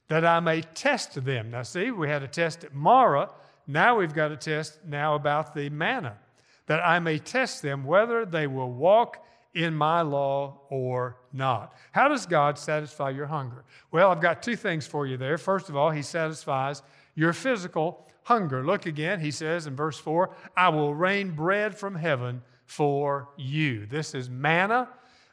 that 0.08 0.24
I 0.24 0.40
may 0.40 0.60
test 0.60 1.24
them. 1.24 1.50
Now, 1.50 1.62
see, 1.62 1.90
we 1.90 2.08
had 2.08 2.22
a 2.22 2.28
test 2.28 2.64
at 2.64 2.74
Marah. 2.74 3.30
Now 3.66 3.96
we've 3.96 4.12
got 4.12 4.32
a 4.32 4.36
test 4.36 4.84
now 4.86 5.14
about 5.14 5.54
the 5.54 5.70
manna, 5.70 6.18
that 6.66 6.80
I 6.84 6.98
may 6.98 7.18
test 7.18 7.62
them 7.62 7.84
whether 7.84 8.26
they 8.26 8.46
will 8.46 8.70
walk 8.70 9.24
in 9.54 9.74
my 9.74 10.02
law 10.02 10.60
or 10.68 11.16
not. 11.34 11.74
How 11.92 12.08
does 12.08 12.26
God 12.26 12.58
satisfy 12.58 13.10
your 13.10 13.26
hunger? 13.26 13.64
Well, 13.90 14.10
I've 14.10 14.20
got 14.20 14.42
two 14.42 14.56
things 14.56 14.86
for 14.86 15.06
you 15.06 15.16
there. 15.16 15.36
First 15.36 15.68
of 15.68 15.76
all, 15.76 15.90
He 15.90 16.02
satisfies 16.02 16.82
your 17.14 17.32
physical 17.32 18.06
hunger. 18.24 18.64
Look 18.64 18.86
again, 18.86 19.20
he 19.20 19.30
says 19.30 19.66
in 19.66 19.76
verse 19.76 19.98
4 19.98 20.34
I 20.56 20.68
will 20.70 20.94
rain 20.94 21.30
bread 21.30 21.76
from 21.76 21.94
heaven 21.94 22.42
for 22.66 23.28
you. 23.36 23.86
This 23.86 24.14
is 24.14 24.28
manna. 24.28 24.88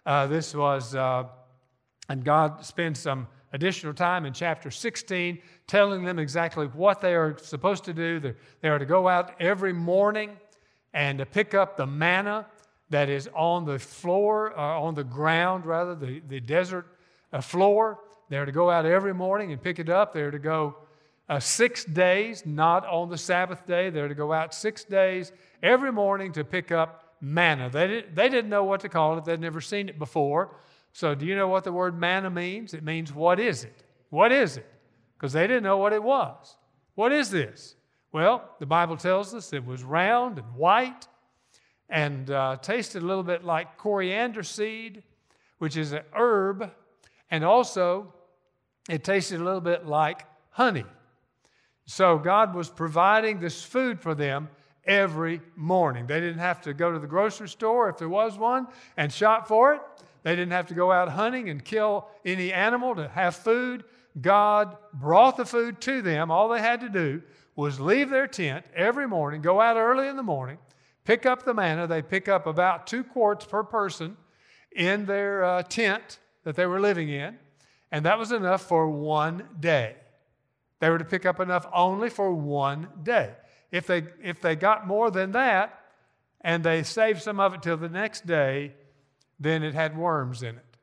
Uh, 0.05 0.27
this 0.27 0.53
was, 0.53 0.96
uh, 0.96 1.24
and 2.10 2.24
God 2.24 2.65
spends 2.65 3.00
some 3.00 3.27
additional 3.53 3.93
time 3.93 4.25
in 4.25 4.34
chapter 4.34 4.72
16 4.72 5.41
telling 5.67 6.03
them 6.03 6.20
exactly 6.20 6.67
what 6.67 7.01
they 7.01 7.13
are 7.13 7.38
supposed 7.38 7.84
to 7.86 7.93
do. 7.93 8.34
They 8.62 8.70
are 8.70 8.79
to 8.79 8.86
go 8.86 9.08
out 9.08 9.39
every 9.39 9.74
morning 9.74 10.38
and 10.93 11.20
to 11.20 11.25
pick 11.25 11.53
up 11.53 11.77
the 11.77 11.86
manna 11.86 12.48
that 12.91 13.10
is 13.10 13.27
on 13.33 13.65
the 13.65 13.79
floor, 13.79 14.57
uh, 14.57 14.79
on 14.79 14.93
the 14.93 15.03
ground, 15.03 15.65
rather, 15.65 15.95
the, 15.95 16.21
the 16.27 16.39
desert 16.39 16.86
uh, 17.33 17.41
floor. 17.41 18.00
They're 18.29 18.45
to 18.45 18.51
go 18.51 18.69
out 18.69 18.86
every 18.86 19.13
morning 19.13 19.51
and 19.51 19.62
pick 19.62 19.79
it 19.79 19.89
up. 19.89 20.13
They're 20.13 20.31
to 20.31 20.39
go 20.39 20.77
uh, 21.27 21.39
six 21.39 21.83
days, 21.86 22.45
not 22.45 22.86
on 22.86 23.10
the 23.10 23.17
Sabbath 23.17 23.65
day. 23.65 23.89
They're 23.89 24.07
to 24.07 24.15
go 24.15 24.31
out 24.31 24.53
six 24.53 24.83
days 24.83 25.31
every 25.63 25.91
morning 25.91 26.31
to 26.33 26.43
pick 26.43 26.71
up 26.71 27.15
manna. 27.21 27.69
They, 27.69 27.88
did, 27.88 28.15
they 28.15 28.29
didn't 28.29 28.50
know 28.50 28.63
what 28.63 28.81
to 28.81 28.89
call 28.89 29.17
it, 29.17 29.25
they'd 29.25 29.39
never 29.39 29.62
seen 29.62 29.89
it 29.89 29.98
before. 29.98 30.55
So, 30.93 31.15
do 31.15 31.25
you 31.25 31.36
know 31.36 31.48
what 31.48 31.63
the 31.63 31.71
word 31.71 31.98
manna 31.98 32.29
means? 32.29 32.74
It 32.74 32.83
means, 32.83 33.13
what 33.13 33.39
is 33.39 33.63
it? 33.63 33.83
What 34.10 34.33
is 34.33 34.57
it? 34.57 34.69
Because 35.17 35.31
they 35.31 35.48
didn't 35.48 35.63
know 35.63 35.77
what 35.77 35.93
it 35.93 36.03
was. 36.03 36.57
What 36.95 37.13
is 37.13 37.31
this? 37.31 37.75
Well, 38.12 38.50
the 38.60 38.65
Bible 38.65 38.98
tells 38.98 39.33
us 39.33 39.53
it 39.53 39.65
was 39.65 39.83
round 39.83 40.38
and 40.38 40.55
white 40.55 41.07
and 41.91 42.31
uh, 42.31 42.57
tasted 42.62 43.03
a 43.03 43.05
little 43.05 43.24
bit 43.24 43.43
like 43.43 43.77
coriander 43.77 44.41
seed, 44.41 45.03
which 45.60 45.77
is 45.77 45.91
an 45.91 46.01
herb, 46.13 46.71
and 47.29 47.43
also 47.43 48.13
it 48.89 49.03
tasted 49.03 49.39
a 49.39 49.43
little 49.43 49.62
bit 49.62 49.86
like 49.86 50.25
honey. 50.50 50.86
So 51.86 52.17
God 52.17 52.55
was 52.55 52.69
providing 52.69 53.39
this 53.39 53.63
food 53.63 54.00
for 54.00 54.15
them 54.15 54.50
every 54.86 55.41
morning. 55.55 56.07
They 56.07 56.19
didn't 56.19 56.39
have 56.39 56.62
to 56.62 56.74
go 56.74 56.91
to 56.91 56.98
the 56.98 57.07
grocery 57.07 57.50
store 57.50 57.89
if 57.89 57.98
there 57.98 58.10
was 58.10 58.38
one 58.38 58.67
and 58.98 59.12
shop 59.12 59.48
for 59.48 59.74
it. 59.75 59.81
They 60.24 60.36
didn't 60.36 60.51
have 60.51 60.67
to 60.67 60.74
go 60.74 60.91
out 60.91 61.10
hunting 61.10 61.50
and 61.50 61.63
kill 61.63 62.07
any 62.25 62.53
animal 62.53 62.95
to 62.95 63.07
have 63.10 63.36
food. 63.36 63.83
God 64.19 64.77
brought 64.93 65.38
the 65.38 65.45
food 65.45 65.81
to 65.81 66.01
them. 66.01 66.31
All 66.31 66.50
they 66.50 66.60
had 66.60 66.81
to 66.81 66.89
do 66.89 67.21
was 67.55 67.79
leave 67.79 68.10
their 68.10 68.27
tent 68.27 68.65
every 68.74 69.07
morning, 69.07 69.41
go 69.41 69.60
out 69.60 69.77
early 69.77 70.07
in 70.07 70.15
the 70.15 70.24
morning, 70.24 70.57
pick 71.05 71.25
up 71.25 71.43
the 71.43 71.53
manna. 71.53 71.88
They 71.88 72.01
pick 72.01 72.27
up 72.27 72.48
about 72.48 72.88
two 72.88 73.03
quarts 73.03 73.46
per 73.46 73.63
person 73.63 74.17
in 74.72 75.05
their 75.05 75.43
uh, 75.43 75.63
tent 75.63 76.20
that 76.43 76.55
they 76.55 76.65
were 76.65 76.79
living 76.79 77.10
in, 77.10 77.38
and 77.91 78.05
that 78.05 78.17
was 78.17 78.31
enough 78.31 78.63
for 78.63 78.89
one 78.89 79.48
day. 79.60 79.96
They 80.79 80.89
were 80.89 80.98
to 80.98 81.05
pick 81.05 81.25
up 81.25 81.39
enough 81.39 81.67
only 81.74 82.10
for 82.10 82.34
one 82.34 82.88
day. 83.03 83.34
If 83.72 83.88
they, 83.88 84.03
if 84.22 84.41
they 84.41 84.55
got 84.55 84.88
more 84.88 85.12
than 85.12 85.31
that 85.31 85.79
and 86.41 86.63
they 86.63 86.84
saved 86.84 87.22
some 87.22 87.39
of 87.39 87.53
it 87.53 87.62
till 87.62 87.77
the 87.77 87.88
next 87.88 88.25
day, 88.25 88.74
then 89.39 89.63
it 89.63 89.74
had 89.74 89.96
worms 89.96 90.43
in 90.43 90.55
it. 90.55 90.77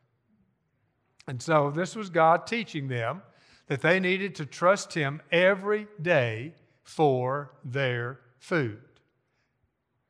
And 1.26 1.42
so 1.42 1.70
this 1.70 1.94
was 1.94 2.10
God 2.10 2.46
teaching 2.46 2.88
them 2.88 3.22
that 3.66 3.82
they 3.82 4.00
needed 4.00 4.34
to 4.37 4.46
trust 4.46 4.94
Him 4.94 5.20
every 5.30 5.87
day 6.00 6.54
for 6.82 7.52
their 7.64 8.20
food. 8.38 8.80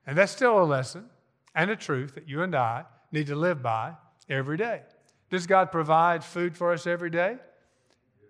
And 0.08 0.16
that's 0.16 0.32
still 0.32 0.62
a 0.62 0.64
lesson 0.64 1.04
and 1.54 1.70
a 1.70 1.76
truth 1.76 2.14
that 2.14 2.26
you 2.26 2.42
and 2.42 2.54
I 2.54 2.86
need 3.12 3.26
to 3.26 3.36
live 3.36 3.62
by 3.62 3.92
every 4.26 4.56
day. 4.56 4.80
Does 5.28 5.46
God 5.46 5.70
provide 5.70 6.24
food 6.24 6.56
for 6.56 6.72
us 6.72 6.86
every 6.86 7.10
day? 7.10 7.36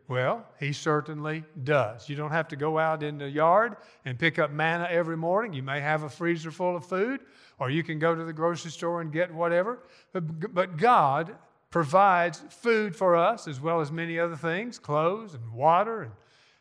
Well, 0.09 0.45
he 0.59 0.73
certainly 0.73 1.45
does. 1.63 2.09
You 2.09 2.17
don't 2.17 2.33
have 2.33 2.49
to 2.49 2.57
go 2.57 2.81
out 2.81 3.05
in 3.05 3.19
the 3.19 3.29
yard 3.29 3.77
and 4.05 4.19
pick 4.19 4.41
up 4.41 4.51
manna 4.51 4.89
every 4.91 5.17
morning. 5.17 5.53
You 5.53 5.63
may 5.63 5.81
have 5.81 6.03
a 6.03 6.09
freezer 6.09 6.51
full 6.51 6.75
of 6.75 6.85
food, 6.85 7.21
or 7.61 7.71
you 7.71 7.85
can 7.85 8.01
go 8.01 8.13
to 8.13 8.25
the 8.25 8.33
grocery 8.33 8.73
store 8.73 9.01
and 9.01 9.13
get 9.13 9.33
whatever. 9.33 9.79
But, 10.13 10.79
God 10.79 11.37
provides 11.71 12.43
food 12.51 12.97
for 12.97 13.15
us 13.15 13.47
as 13.47 13.61
well 13.61 13.81
as 13.81 13.93
many 13.93 14.19
other 14.19 14.35
things 14.35 14.81
clothes 14.81 15.35
and 15.35 15.53
water 15.53 16.03
and 16.03 16.13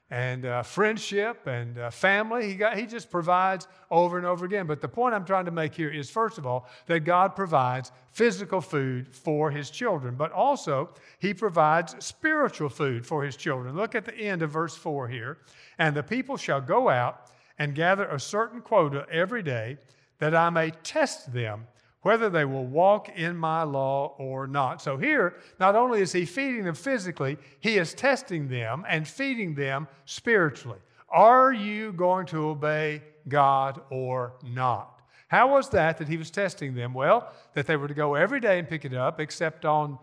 and 0.09 0.45
uh, 0.45 0.63
friendship 0.63 1.47
and 1.47 1.77
uh, 1.77 1.89
family. 1.89 2.47
He, 2.47 2.55
got, 2.55 2.77
he 2.77 2.85
just 2.85 3.11
provides 3.11 3.67
over 3.91 4.17
and 4.17 4.25
over 4.25 4.45
again. 4.45 4.65
But 4.65 4.79
the 4.79 4.87
point 4.87 5.13
I'm 5.13 5.25
trying 5.25 5.45
to 5.45 5.51
make 5.51 5.73
here 5.73 5.89
is 5.89 6.09
first 6.09 6.37
of 6.37 6.45
all, 6.45 6.67
that 6.85 7.01
God 7.01 7.35
provides 7.35 7.91
physical 8.11 8.61
food 8.61 9.13
for 9.13 9.51
his 9.51 9.69
children, 9.69 10.15
but 10.15 10.31
also 10.31 10.89
he 11.19 11.33
provides 11.33 11.95
spiritual 12.03 12.69
food 12.69 13.05
for 13.05 13.23
his 13.23 13.35
children. 13.35 13.75
Look 13.75 13.95
at 13.95 14.05
the 14.05 14.15
end 14.15 14.41
of 14.41 14.51
verse 14.51 14.75
4 14.75 15.09
here. 15.09 15.39
And 15.77 15.95
the 15.95 16.03
people 16.03 16.37
shall 16.37 16.61
go 16.61 16.89
out 16.89 17.29
and 17.59 17.75
gather 17.75 18.05
a 18.05 18.19
certain 18.19 18.61
quota 18.61 19.05
every 19.11 19.43
day 19.43 19.77
that 20.19 20.33
I 20.33 20.49
may 20.49 20.71
test 20.71 21.33
them 21.33 21.67
whether 22.01 22.29
they 22.29 22.45
will 22.45 22.65
walk 22.65 23.09
in 23.09 23.35
my 23.35 23.63
law 23.63 24.15
or 24.17 24.47
not. 24.47 24.81
So 24.81 24.97
here, 24.97 25.35
not 25.59 25.75
only 25.75 26.01
is 26.01 26.11
he 26.11 26.25
feeding 26.25 26.63
them 26.63 26.75
physically, 26.75 27.37
he 27.59 27.77
is 27.77 27.93
testing 27.93 28.47
them 28.47 28.85
and 28.87 29.07
feeding 29.07 29.55
them 29.55 29.87
spiritually. 30.05 30.79
Are 31.09 31.51
you 31.51 31.93
going 31.93 32.25
to 32.27 32.49
obey 32.49 33.01
God 33.27 33.81
or 33.89 34.33
not? 34.43 35.01
How 35.27 35.49
was 35.49 35.69
that 35.69 35.97
that 35.97 36.07
he 36.07 36.17
was 36.17 36.31
testing 36.31 36.75
them? 36.75 36.93
Well, 36.93 37.29
that 37.53 37.67
they 37.67 37.75
were 37.75 37.87
to 37.87 37.93
go 37.93 38.15
every 38.15 38.39
day 38.39 38.59
and 38.59 38.67
pick 38.67 38.85
it 38.85 38.93
up, 38.93 39.19
except 39.19 39.65
on 39.65 39.97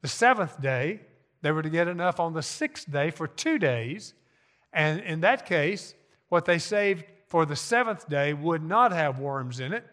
the 0.00 0.08
seventh 0.08 0.60
day, 0.60 1.00
they 1.42 1.52
were 1.52 1.62
to 1.62 1.70
get 1.70 1.88
enough 1.88 2.20
on 2.20 2.32
the 2.32 2.42
sixth 2.42 2.90
day 2.90 3.10
for 3.10 3.26
two 3.26 3.58
days. 3.58 4.14
And 4.72 5.00
in 5.00 5.20
that 5.20 5.44
case, 5.44 5.94
what 6.28 6.44
they 6.44 6.58
saved 6.58 7.04
for 7.26 7.44
the 7.44 7.56
seventh 7.56 8.08
day 8.08 8.32
would 8.32 8.62
not 8.62 8.92
have 8.92 9.18
worms 9.18 9.60
in 9.60 9.72
it 9.72 9.84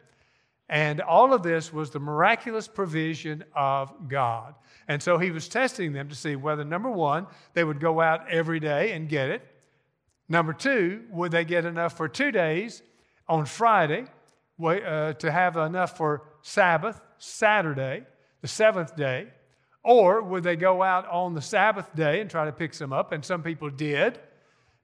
and 0.70 1.02
all 1.02 1.34
of 1.34 1.42
this 1.42 1.74
was 1.74 1.90
the 1.90 2.00
miraculous 2.00 2.68
provision 2.68 3.44
of 3.56 4.08
God. 4.08 4.54
And 4.88 5.02
so 5.02 5.18
he 5.18 5.32
was 5.32 5.48
testing 5.50 5.94
them 5.94 6.10
to 6.10 6.16
see 6.16 6.36
whether, 6.36 6.64
number 6.64 6.92
one, 6.92 7.26
they 7.54 7.64
would 7.64 7.80
go 7.80 8.00
out 8.00 8.30
every 8.30 8.60
day 8.60 8.92
and 8.92 9.10
get 9.10 9.30
it. 9.30 9.42
Number 10.30 10.54
two, 10.54 11.06
would 11.10 11.32
they 11.32 11.44
get 11.44 11.66
enough 11.66 11.98
for 11.98 12.08
two 12.08 12.32
days 12.32 12.84
on 13.28 13.48
Friday 13.48 14.06
uh, 14.64 15.14
to 15.14 15.32
have 15.32 15.58
enough 15.58 15.98
for 15.98 16.24
Sabbath, 16.44 17.02
Saturday, 17.18 18.04
the 18.42 18.48
seventh 18.48 18.96
day? 18.96 19.28
Or 19.84 20.22
would 20.22 20.44
they 20.44 20.56
go 20.56 20.84
out 20.84 21.08
on 21.10 21.34
the 21.34 21.42
Sabbath 21.42 21.96
day 21.96 22.22
and 22.22 22.30
try 22.30 22.46
to 22.46 22.52
pick 22.52 22.76
some 22.76 22.94
up? 22.94 23.12
And 23.12 23.26
some 23.26 23.42
people 23.42 23.72
did. 23.72 24.20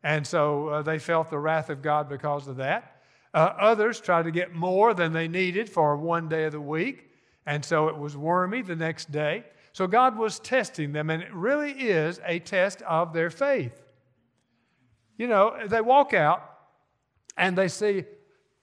And 0.03 0.25
so 0.25 0.69
uh, 0.69 0.81
they 0.81 0.97
felt 0.97 1.29
the 1.29 1.37
wrath 1.37 1.69
of 1.69 1.83
God 1.83 2.09
because 2.09 2.47
of 2.47 2.57
that. 2.57 2.94
Uh, 3.35 3.53
others 3.59 3.99
tried 3.99 4.23
to 4.23 4.31
get 4.31 4.53
more 4.53 4.93
than 4.93 5.11
they 5.11 5.27
needed 5.27 5.69
for 5.69 5.97
one 5.97 6.29
day 6.29 6.45
of 6.45 6.53
the 6.53 6.61
week, 6.61 7.09
and 7.45 7.65
so 7.65 7.89
it 7.89 7.97
was 7.97 8.15
wormy 8.15 8.61
the 8.61 8.77
next 8.77 9.11
day. 9.11 9.43
So 9.73 9.87
God 9.87 10.17
was 10.17 10.39
testing 10.39 10.93
them, 10.93 11.09
and 11.09 11.21
it 11.21 11.33
really 11.33 11.73
is 11.73 12.21
a 12.25 12.39
test 12.39 12.81
of 12.83 13.11
their 13.11 13.29
faith. 13.29 13.83
You 15.17 15.27
know, 15.27 15.67
they 15.67 15.81
walk 15.81 16.13
out 16.13 16.49
and 17.35 17.57
they 17.57 17.67
see 17.67 18.05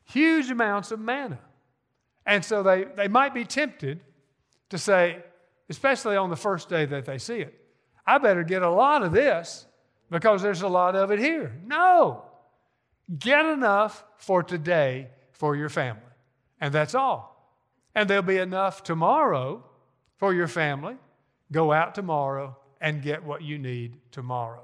huge 0.05 0.51
amounts 0.51 0.91
of 0.91 1.01
manna. 1.01 1.39
And 2.25 2.43
so 2.43 2.63
they, 2.63 2.85
they 2.97 3.09
might 3.09 3.35
be 3.35 3.45
tempted 3.45 4.01
to 4.71 4.79
say, 4.79 5.23
especially 5.69 6.17
on 6.17 6.31
the 6.31 6.37
first 6.37 6.71
day 6.71 6.87
that 6.87 7.05
they 7.05 7.19
see 7.19 7.41
it, 7.41 7.61
I 8.07 8.17
better 8.17 8.43
get 8.43 8.63
a 8.63 8.71
lot 8.71 9.03
of 9.03 9.13
this 9.13 9.67
because 10.11 10.41
there's 10.41 10.63
a 10.63 10.69
lot 10.69 10.97
of 10.97 11.11
it 11.11 11.19
here. 11.19 11.55
No. 11.67 12.25
Get 13.19 13.45
enough 13.47 14.05
for 14.17 14.43
today 14.43 15.09
for 15.33 15.57
your 15.57 15.69
family. 15.69 16.03
And 16.61 16.73
that's 16.73 16.95
all. 16.95 17.33
And 17.95 18.09
there'll 18.09 18.23
be 18.23 18.39
enough 18.39 18.83
tomorrow 18.83 19.65
for 20.17 20.33
your 20.33 20.49
family. 20.49 20.97
Go 21.51 21.73
out 21.73 21.95
tomorrow 21.95 22.57
and 22.81 23.03
get 23.03 23.25
what 23.25 23.43
you 23.43 23.59
need 23.59 23.99
tomorrow. 24.11 24.63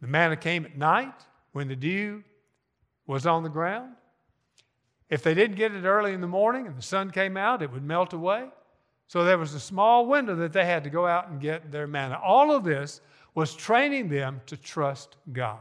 The 0.00 0.06
manna 0.06 0.36
came 0.36 0.64
at 0.64 0.76
night 0.76 1.14
when 1.52 1.68
the 1.68 1.76
dew 1.76 2.22
was 3.06 3.26
on 3.26 3.42
the 3.42 3.48
ground. 3.48 3.94
If 5.10 5.22
they 5.22 5.34
didn't 5.34 5.56
get 5.56 5.72
it 5.72 5.84
early 5.84 6.12
in 6.12 6.20
the 6.20 6.28
morning 6.28 6.66
and 6.66 6.76
the 6.76 6.82
sun 6.82 7.10
came 7.10 7.36
out, 7.36 7.62
it 7.62 7.72
would 7.72 7.82
melt 7.82 8.12
away. 8.12 8.46
So 9.08 9.24
there 9.24 9.38
was 9.38 9.54
a 9.54 9.60
small 9.60 10.06
window 10.06 10.36
that 10.36 10.52
they 10.52 10.66
had 10.66 10.84
to 10.84 10.90
go 10.90 11.06
out 11.06 11.30
and 11.30 11.40
get 11.40 11.72
their 11.72 11.86
manna. 11.86 12.20
All 12.22 12.54
of 12.54 12.62
this 12.62 13.00
was 13.34 13.54
training 13.54 14.08
them 14.08 14.42
to 14.46 14.56
trust 14.56 15.16
God. 15.32 15.58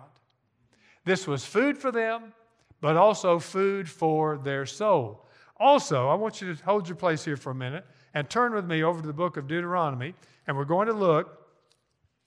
This 1.08 1.26
was 1.26 1.46
food 1.46 1.78
for 1.78 1.90
them, 1.90 2.34
but 2.82 2.98
also 2.98 3.40
food 3.40 3.90
for 3.90 4.38
their 4.38 4.66
soul. 4.66 5.26
Also, 5.56 6.10
I 6.10 6.16
want 6.16 6.42
you 6.42 6.54
to 6.54 6.66
hold 6.66 6.90
your 6.90 6.98
place 6.98 7.24
here 7.24 7.38
for 7.38 7.52
a 7.52 7.56
minute 7.56 7.86
and 8.14 8.30
turn 8.30 8.54
with 8.54 8.66
me 8.66 8.84
over 8.84 9.00
to 9.00 9.08
the 9.08 9.14
book 9.14 9.38
of 9.38 9.48
Deuteronomy, 9.48 10.14
and 10.46 10.58
we're 10.58 10.66
going 10.66 10.88
to 10.88 10.94
look 10.94 11.48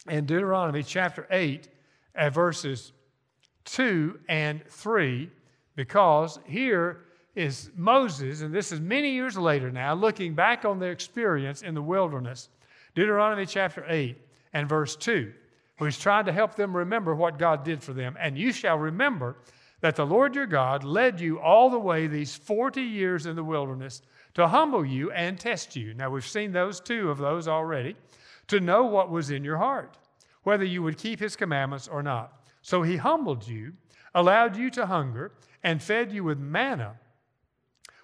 in 0.08 0.24
Deuteronomy 0.24 0.82
chapter 0.82 1.26
8 1.30 1.68
at 2.14 2.32
verses 2.32 2.92
2 3.66 4.18
and 4.30 4.64
3, 4.70 5.28
because 5.76 6.38
here 6.46 7.02
is 7.34 7.70
Moses, 7.76 8.40
and 8.40 8.54
this 8.54 8.72
is 8.72 8.80
many 8.80 9.10
years 9.10 9.36
later 9.36 9.70
now, 9.70 9.92
looking 9.92 10.34
back 10.34 10.64
on 10.64 10.78
their 10.78 10.90
experience 10.90 11.60
in 11.60 11.74
the 11.74 11.82
wilderness. 11.82 12.48
Deuteronomy 12.94 13.44
chapter 13.44 13.84
8 13.86 14.16
and 14.54 14.66
verse 14.66 14.96
2. 14.96 15.34
He's 15.86 15.98
trying 15.98 16.26
to 16.26 16.32
help 16.32 16.54
them 16.54 16.76
remember 16.76 17.14
what 17.14 17.38
God 17.38 17.64
did 17.64 17.82
for 17.82 17.92
them. 17.92 18.16
And 18.20 18.36
you 18.36 18.52
shall 18.52 18.76
remember 18.76 19.36
that 19.80 19.96
the 19.96 20.06
Lord 20.06 20.34
your 20.34 20.46
God 20.46 20.84
led 20.84 21.20
you 21.20 21.40
all 21.40 21.70
the 21.70 21.78
way 21.78 22.06
these 22.06 22.34
40 22.36 22.82
years 22.82 23.26
in 23.26 23.36
the 23.36 23.44
wilderness 23.44 24.02
to 24.34 24.48
humble 24.48 24.84
you 24.84 25.10
and 25.12 25.38
test 25.38 25.74
you. 25.74 25.94
Now, 25.94 26.10
we've 26.10 26.26
seen 26.26 26.52
those 26.52 26.80
two 26.80 27.10
of 27.10 27.18
those 27.18 27.48
already, 27.48 27.96
to 28.48 28.60
know 28.60 28.84
what 28.84 29.10
was 29.10 29.30
in 29.30 29.44
your 29.44 29.58
heart, 29.58 29.96
whether 30.42 30.64
you 30.64 30.82
would 30.82 30.98
keep 30.98 31.20
his 31.20 31.36
commandments 31.36 31.88
or 31.88 32.02
not. 32.02 32.44
So 32.62 32.82
he 32.82 32.96
humbled 32.96 33.46
you, 33.46 33.74
allowed 34.14 34.56
you 34.56 34.70
to 34.70 34.86
hunger, 34.86 35.32
and 35.62 35.82
fed 35.82 36.12
you 36.12 36.24
with 36.24 36.38
manna, 36.38 36.96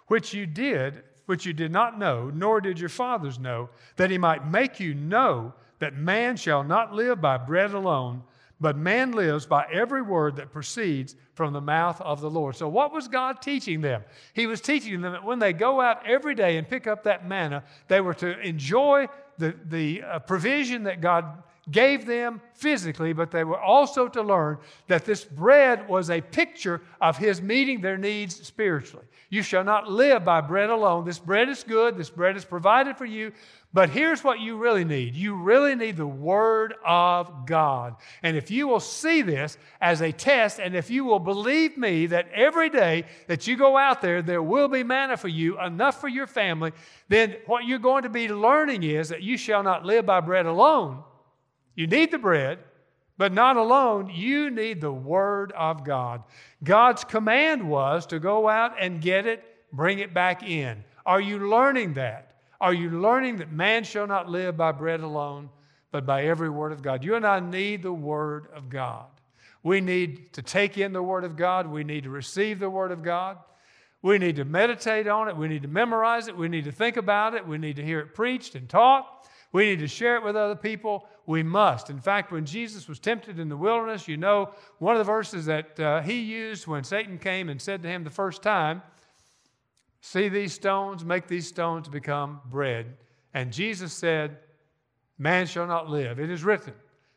which 0.06 0.32
you 0.32 0.46
did, 0.46 1.02
which 1.26 1.44
you 1.44 1.52
did 1.52 1.72
not 1.72 1.98
know, 1.98 2.30
nor 2.32 2.60
did 2.60 2.78
your 2.78 2.88
fathers 2.88 3.38
know, 3.38 3.68
that 3.96 4.10
he 4.10 4.18
might 4.18 4.46
make 4.46 4.78
you 4.78 4.94
know 4.94 5.52
that 5.78 5.94
man 5.94 6.36
shall 6.36 6.62
not 6.62 6.92
live 6.92 7.20
by 7.20 7.36
bread 7.36 7.72
alone 7.72 8.22
but 8.60 8.76
man 8.76 9.12
lives 9.12 9.44
by 9.44 9.66
every 9.70 10.00
word 10.00 10.36
that 10.36 10.50
proceeds 10.50 11.14
from 11.34 11.52
the 11.52 11.60
mouth 11.60 12.00
of 12.00 12.20
the 12.20 12.30
Lord. 12.30 12.56
So, 12.56 12.68
what 12.68 12.92
was 12.92 13.06
God 13.06 13.42
teaching 13.42 13.82
them? 13.82 14.02
He 14.32 14.46
was 14.46 14.60
teaching 14.60 15.00
them 15.00 15.12
that 15.12 15.24
when 15.24 15.38
they 15.38 15.52
go 15.52 15.80
out 15.80 16.06
every 16.06 16.34
day 16.34 16.56
and 16.56 16.66
pick 16.66 16.86
up 16.86 17.04
that 17.04 17.28
manna, 17.28 17.64
they 17.88 18.00
were 18.00 18.14
to 18.14 18.40
enjoy 18.40 19.08
the, 19.36 19.54
the 19.68 20.02
uh, 20.02 20.18
provision 20.20 20.84
that 20.84 21.02
God 21.02 21.42
gave 21.70 22.06
them 22.06 22.40
physically, 22.54 23.12
but 23.12 23.30
they 23.30 23.44
were 23.44 23.60
also 23.60 24.06
to 24.08 24.22
learn 24.22 24.58
that 24.86 25.04
this 25.04 25.24
bread 25.24 25.88
was 25.88 26.10
a 26.10 26.20
picture 26.20 26.80
of 27.00 27.18
His 27.18 27.42
meeting 27.42 27.80
their 27.80 27.98
needs 27.98 28.36
spiritually. 28.46 29.04
You 29.30 29.42
shall 29.42 29.64
not 29.64 29.90
live 29.90 30.24
by 30.24 30.40
bread 30.40 30.70
alone. 30.70 31.04
This 31.04 31.18
bread 31.18 31.48
is 31.48 31.64
good, 31.64 31.96
this 31.96 32.10
bread 32.10 32.36
is 32.36 32.44
provided 32.44 32.96
for 32.96 33.04
you, 33.04 33.32
but 33.72 33.90
here's 33.90 34.22
what 34.22 34.38
you 34.40 34.56
really 34.56 34.84
need 34.84 35.16
you 35.16 35.34
really 35.34 35.74
need 35.74 35.96
the 35.96 36.06
Word 36.06 36.74
of 36.86 37.46
God. 37.46 37.96
And 38.22 38.36
if 38.36 38.50
you 38.50 38.68
will 38.68 38.80
see 38.80 39.22
this 39.22 39.58
as 39.80 40.02
a 40.02 40.12
test, 40.12 40.60
and 40.60 40.76
if 40.76 40.88
you 40.88 41.04
will 41.04 41.18
believe 41.18 41.76
me 41.76 42.06
that 42.06 42.28
every 42.32 42.70
day 42.70 43.04
that 43.26 43.48
you 43.48 43.56
go 43.56 43.76
out 43.76 44.00
there, 44.00 44.22
there 44.22 44.42
will 44.42 44.68
be 44.68 44.84
manna 44.84 45.16
for 45.16 45.28
you, 45.28 45.60
enough 45.60 46.00
for 46.00 46.08
your 46.08 46.28
family, 46.28 46.70
then 47.08 47.36
what 47.46 47.64
you're 47.64 47.80
going 47.80 48.04
to 48.04 48.08
be 48.08 48.28
learning 48.28 48.84
is 48.84 49.08
that 49.08 49.22
you 49.22 49.36
shall 49.36 49.64
not 49.64 49.84
live 49.84 50.06
by 50.06 50.20
bread 50.20 50.46
alone. 50.46 51.02
You 51.76 51.86
need 51.86 52.10
the 52.10 52.18
bread, 52.18 52.58
but 53.18 53.32
not 53.32 53.56
alone. 53.56 54.10
You 54.12 54.50
need 54.50 54.80
the 54.80 54.92
Word 54.92 55.52
of 55.52 55.84
God. 55.84 56.24
God's 56.64 57.04
command 57.04 57.68
was 57.68 58.06
to 58.06 58.18
go 58.18 58.48
out 58.48 58.74
and 58.80 59.00
get 59.00 59.26
it, 59.26 59.44
bring 59.72 60.00
it 60.00 60.12
back 60.12 60.42
in. 60.42 60.82
Are 61.04 61.20
you 61.20 61.48
learning 61.48 61.94
that? 61.94 62.34
Are 62.60 62.74
you 62.74 62.90
learning 62.90 63.36
that 63.36 63.52
man 63.52 63.84
shall 63.84 64.06
not 64.06 64.28
live 64.28 64.56
by 64.56 64.72
bread 64.72 65.00
alone, 65.00 65.50
but 65.92 66.06
by 66.06 66.24
every 66.24 66.50
word 66.50 66.72
of 66.72 66.82
God? 66.82 67.04
You 67.04 67.14
and 67.14 67.26
I 67.26 67.40
need 67.40 67.82
the 67.82 67.92
Word 67.92 68.48
of 68.54 68.68
God. 68.68 69.06
We 69.62 69.80
need 69.80 70.32
to 70.34 70.42
take 70.42 70.78
in 70.78 70.92
the 70.92 71.02
Word 71.02 71.24
of 71.24 71.36
God. 71.36 71.66
We 71.66 71.84
need 71.84 72.04
to 72.04 72.10
receive 72.10 72.58
the 72.58 72.70
Word 72.70 72.92
of 72.92 73.02
God. 73.02 73.38
We 74.00 74.18
need 74.18 74.36
to 74.36 74.44
meditate 74.44 75.08
on 75.08 75.28
it. 75.28 75.36
We 75.36 75.48
need 75.48 75.62
to 75.62 75.68
memorize 75.68 76.28
it. 76.28 76.36
We 76.36 76.48
need 76.48 76.64
to 76.64 76.72
think 76.72 76.96
about 76.96 77.34
it. 77.34 77.46
We 77.46 77.58
need 77.58 77.76
to 77.76 77.84
hear 77.84 78.00
it 78.00 78.14
preached 78.14 78.54
and 78.54 78.68
taught. 78.68 79.26
We 79.52 79.66
need 79.66 79.80
to 79.80 79.88
share 79.88 80.16
it 80.16 80.22
with 80.22 80.36
other 80.36 80.54
people. 80.54 81.08
We 81.26 81.42
must. 81.42 81.90
In 81.90 82.00
fact, 82.00 82.30
when 82.30 82.46
Jesus 82.46 82.88
was 82.88 83.00
tempted 83.00 83.38
in 83.40 83.48
the 83.48 83.56
wilderness, 83.56 84.06
you 84.06 84.16
know, 84.16 84.50
one 84.78 84.94
of 84.94 84.98
the 84.98 85.12
verses 85.12 85.46
that 85.46 85.78
uh, 85.78 86.00
he 86.00 86.20
used 86.20 86.66
when 86.68 86.84
Satan 86.84 87.18
came 87.18 87.48
and 87.48 87.60
said 87.60 87.82
to 87.82 87.88
him 87.88 88.04
the 88.04 88.10
first 88.10 88.42
time, 88.42 88.82
See 90.00 90.28
these 90.28 90.52
stones, 90.52 91.04
make 91.04 91.26
these 91.26 91.48
stones 91.48 91.88
become 91.88 92.40
bread. 92.46 92.96
And 93.34 93.52
Jesus 93.52 93.92
said, 93.92 94.38
Man 95.18 95.46
shall 95.46 95.66
not 95.66 95.90
live. 95.90 96.20
It 96.20 96.30
is 96.30 96.44
written, 96.44 96.74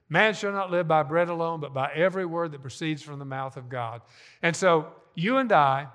Man 0.09 0.33
shall 0.33 0.53
not 0.53 0.71
live 0.71 0.87
by 0.87 1.03
bread 1.03 1.29
alone, 1.29 1.59
but 1.59 1.73
by 1.73 1.91
every 1.93 2.25
word 2.25 2.51
that 2.51 2.61
proceeds 2.61 3.03
from 3.03 3.19
the 3.19 3.25
mouth 3.25 3.57
of 3.57 3.69
God. 3.69 4.01
And 4.41 4.55
so 4.55 4.87
you 5.13 5.37
and 5.37 5.51
I 5.51 5.87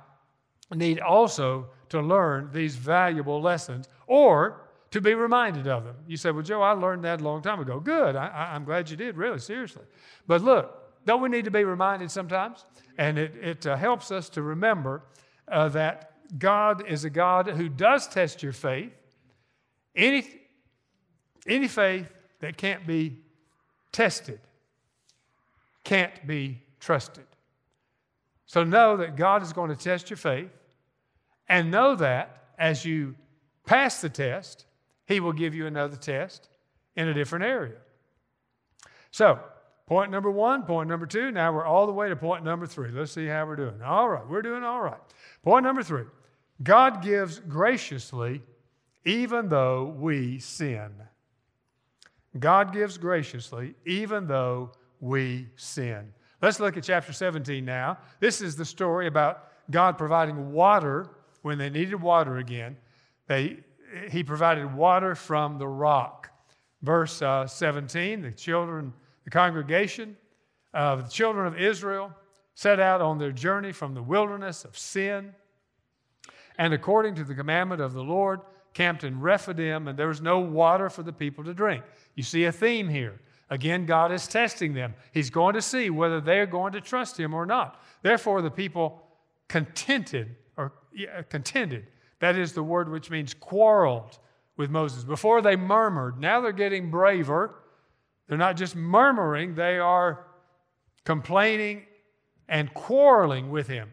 need 0.73 1.01
also 1.01 1.67
to 1.89 2.01
learn 2.01 2.51
these 2.53 2.77
valuable 2.77 3.43
lessons 3.43 3.89
or 4.07 4.64
to 4.95 5.01
be 5.01 5.13
reminded 5.15 5.67
of 5.67 5.83
them. 5.83 5.97
You 6.07 6.17
say, 6.17 6.31
Well, 6.31 6.45
Joe, 6.45 6.63
I 6.63 6.71
learned 6.71 7.03
that 7.03 7.21
a 7.21 7.25
long 7.25 7.43
time 7.43 7.59
ago. 7.59 7.81
Good. 7.81 8.15
I, 8.15 8.55
am 8.55 8.65
glad 8.65 8.89
you 8.89 8.97
did, 8.97 9.17
really, 9.17 9.41
seriously. 9.41 9.83
But 10.29 10.41
look, 10.43 11.05
don't 11.05 11.21
we 11.21 11.29
need 11.29 11.47
to 11.47 11.51
be 11.51 11.65
reminded 11.65 12.13
sometimes? 12.13 12.65
And 12.97 13.19
it, 13.19 13.35
it 13.43 13.67
uh, 13.67 13.75
helps 13.75 14.13
us 14.13 14.29
to 14.31 14.43
remember 14.43 15.03
uh, 15.49 15.69
that 15.71 16.13
God 16.39 16.87
is 16.87 17.05
a 17.05 17.11
God 17.11 17.49
who 17.49 17.69
does 17.69 18.07
test 18.07 18.41
your 18.41 18.53
faith. 18.53 18.93
Any, 19.97 20.29
any 21.45 21.67
faith 21.67 22.09
that 22.39 22.57
can't 22.57 22.87
be 22.87 23.19
tested 23.91 24.39
can't 25.83 26.25
be 26.25 26.63
trusted. 26.79 27.27
So 28.47 28.63
know 28.63 28.99
that 28.99 29.17
God 29.17 29.43
is 29.43 29.53
going 29.53 29.71
to 29.71 29.77
test 29.77 30.09
your 30.09 30.19
faith, 30.19 30.53
and 31.49 31.73
know 31.73 31.97
that 31.97 32.45
as 32.57 32.85
you 32.85 33.17
pass 33.67 34.01
the 34.01 34.09
test, 34.09 34.67
He 35.07 35.21
will 35.21 35.33
give 35.33 35.55
you 35.55 35.67
another 35.67 35.97
test 35.97 36.49
in 36.97 37.09
a 37.09 37.15
different 37.15 37.45
area. 37.45 37.77
So, 39.11 39.39
point 39.87 40.11
number 40.11 40.31
one, 40.31 40.63
point 40.63 40.89
number 40.89 41.07
two, 41.07 41.31
now 41.31 41.53
we're 41.53 41.67
all 41.67 41.87
the 41.87 41.93
way 41.93 42.09
to 42.09 42.17
point 42.17 42.45
number 42.45 42.67
three. 42.67 42.91
Let's 42.91 43.13
see 43.13 43.27
how 43.27 43.47
we're 43.47 43.57
doing. 43.57 43.83
All 43.83 44.09
right, 44.09 44.27
we're 44.27 44.43
doing 44.43 44.65
all 44.65 44.81
right. 44.81 45.01
Point 45.43 45.65
number 45.65 45.83
three 45.83 46.05
God 46.63 47.03
gives 47.03 47.41
graciously 47.41 48.43
even 49.05 49.49
though 49.49 49.95
we 49.99 50.39
sin. 50.39 50.91
God 52.39 52.73
gives 52.73 52.99
graciously 52.99 53.75
even 53.85 54.27
though 54.27 54.73
we 55.01 55.49
sin. 55.57 56.13
Let's 56.43 56.61
look 56.61 56.77
at 56.77 56.85
chapter 56.85 57.13
17 57.13 57.65
now. 57.65 57.99
This 58.21 58.41
is 58.41 58.57
the 58.57 58.65
story 58.65 59.07
about 59.07 59.49
God 59.71 59.97
providing 59.97 60.53
water 60.53 61.09
when 61.43 61.59
they 61.59 61.71
needed 61.71 61.97
water 61.97 62.39
again. 62.39 62.77
They, 63.27 63.59
he 64.11 64.23
provided 64.23 64.75
water 64.75 65.15
from 65.15 65.59
the 65.59 65.67
rock. 65.69 66.31
Verse 66.83 67.23
uh, 67.23 67.47
17 67.47 68.23
the 68.23 68.33
children, 68.33 68.93
the 69.25 69.31
congregation 69.31 70.17
of 70.73 71.05
the 71.05 71.11
children 71.11 71.47
of 71.47 71.59
Israel 71.59 72.13
set 72.55 72.79
out 72.79 73.01
on 73.01 73.19
their 73.19 73.33
journey 73.33 73.73
from 73.73 73.95
the 73.95 74.03
wilderness 74.03 74.65
of 74.65 74.77
sin 74.77 75.35
and 76.59 76.73
according 76.73 77.15
to 77.17 77.25
the 77.25 77.35
commandment 77.35 77.81
of 77.81 77.93
the 77.93 78.03
Lord, 78.03 78.41
camped 78.75 79.05
in 79.05 79.21
Rephidim, 79.21 79.89
and 79.89 79.99
there 79.99 80.09
was 80.09 80.21
no 80.21 80.41
water 80.41 80.89
for 80.89 81.03
the 81.03 81.13
people 81.13 81.45
to 81.45 81.55
drink. 81.55 81.85
You 82.15 82.23
see 82.23 82.45
a 82.45 82.53
theme 82.53 82.89
here. 82.89 83.21
Again, 83.51 83.87
God 83.87 84.11
is 84.11 84.27
testing 84.27 84.75
them. 84.75 84.95
He's 85.13 85.31
going 85.31 85.55
to 85.55 85.63
see 85.63 85.91
whether 85.91 86.21
they're 86.21 86.47
going 86.47 86.73
to 86.73 86.81
trust 86.81 87.19
Him 87.19 87.35
or 87.35 87.47
not. 87.47 87.83
Therefore, 88.03 88.43
the 88.43 88.51
people 88.51 89.03
contented 89.49 90.37
or 90.57 90.73
yeah, 90.93 91.23
contended. 91.23 91.87
That 92.25 92.39
is 92.39 92.55
the 92.55 92.63
word 92.63 92.91
which 92.91 93.11
means 93.11 93.35
quarreled 93.35 94.19
with 94.57 94.71
Moses. 94.71 95.05
Before 95.05 95.43
they 95.43 95.57
murmured, 95.57 96.19
now 96.19 96.41
they're 96.41 96.53
getting 96.53 96.91
braver. 96.91 97.55
They're 98.27 98.39
not 98.39 98.57
just 98.57 98.75
murmuring, 98.75 99.57
they 99.57 99.79
are 99.79 100.25
complaining 101.05 101.83
and 102.49 102.73
quarreling 102.73 103.51
with 103.51 103.69
him 103.69 103.93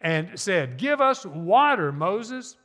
and 0.00 0.36
said, 0.36 0.76
Give 0.76 1.00
us 1.00 1.24
water, 1.24 1.92
Moses, 1.92 2.56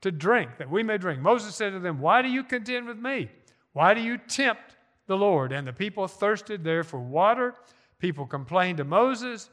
to 0.00 0.10
drink, 0.10 0.56
that 0.56 0.70
we 0.70 0.82
may 0.82 0.96
drink. 0.96 1.20
Moses 1.20 1.54
said 1.54 1.74
to 1.74 1.78
them, 1.78 2.00
Why 2.00 2.22
do 2.22 2.30
you 2.30 2.44
contend 2.44 2.86
with 2.86 2.96
me? 2.96 3.28
Why 3.74 3.92
do 3.92 4.00
you 4.00 4.16
tempt 4.16 4.78
the 5.08 5.18
Lord? 5.18 5.52
And 5.52 5.68
the 5.68 5.74
people 5.74 6.08
thirsted 6.08 6.64
there 6.64 6.84
for 6.84 7.00
water. 7.00 7.54
People 7.98 8.24
complained 8.24 8.78
to 8.78 8.84
Moses. 8.84 9.50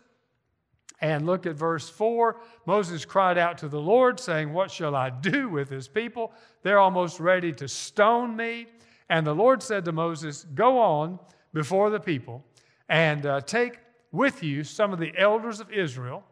And 1.02 1.26
look 1.26 1.46
at 1.46 1.56
verse 1.56 1.90
4. 1.90 2.42
Moses 2.66 3.06
cried 3.06 3.38
out 3.38 3.58
to 3.60 3.70
the 3.70 3.80
Lord, 3.80 4.20
saying, 4.20 4.52
What 4.52 4.70
shall 4.70 4.96
I 4.96 5.10
do 5.10 5.48
with 5.48 5.70
this 5.70 5.88
people? 5.88 6.34
They're 6.62 6.80
almost 6.80 7.20
ready 7.20 7.54
to 7.54 7.68
stone 7.68 8.36
me. 8.36 8.68
And 9.10 9.26
the 9.26 9.34
Lord 9.34 9.64
said 9.64 9.86
to 9.86 9.92
Moses, 9.92 10.46
Go 10.54 10.78
on 10.78 11.20
before 11.54 11.90
the 11.90 12.00
people 12.00 12.44
and 12.90 13.26
uh, 13.26 13.42
take 13.42 13.80
with 14.12 14.44
you 14.44 14.64
some 14.64 14.92
of 14.92 15.00
the 15.00 15.14
elders 15.18 15.60
of 15.60 15.72
Israel 15.72 16.24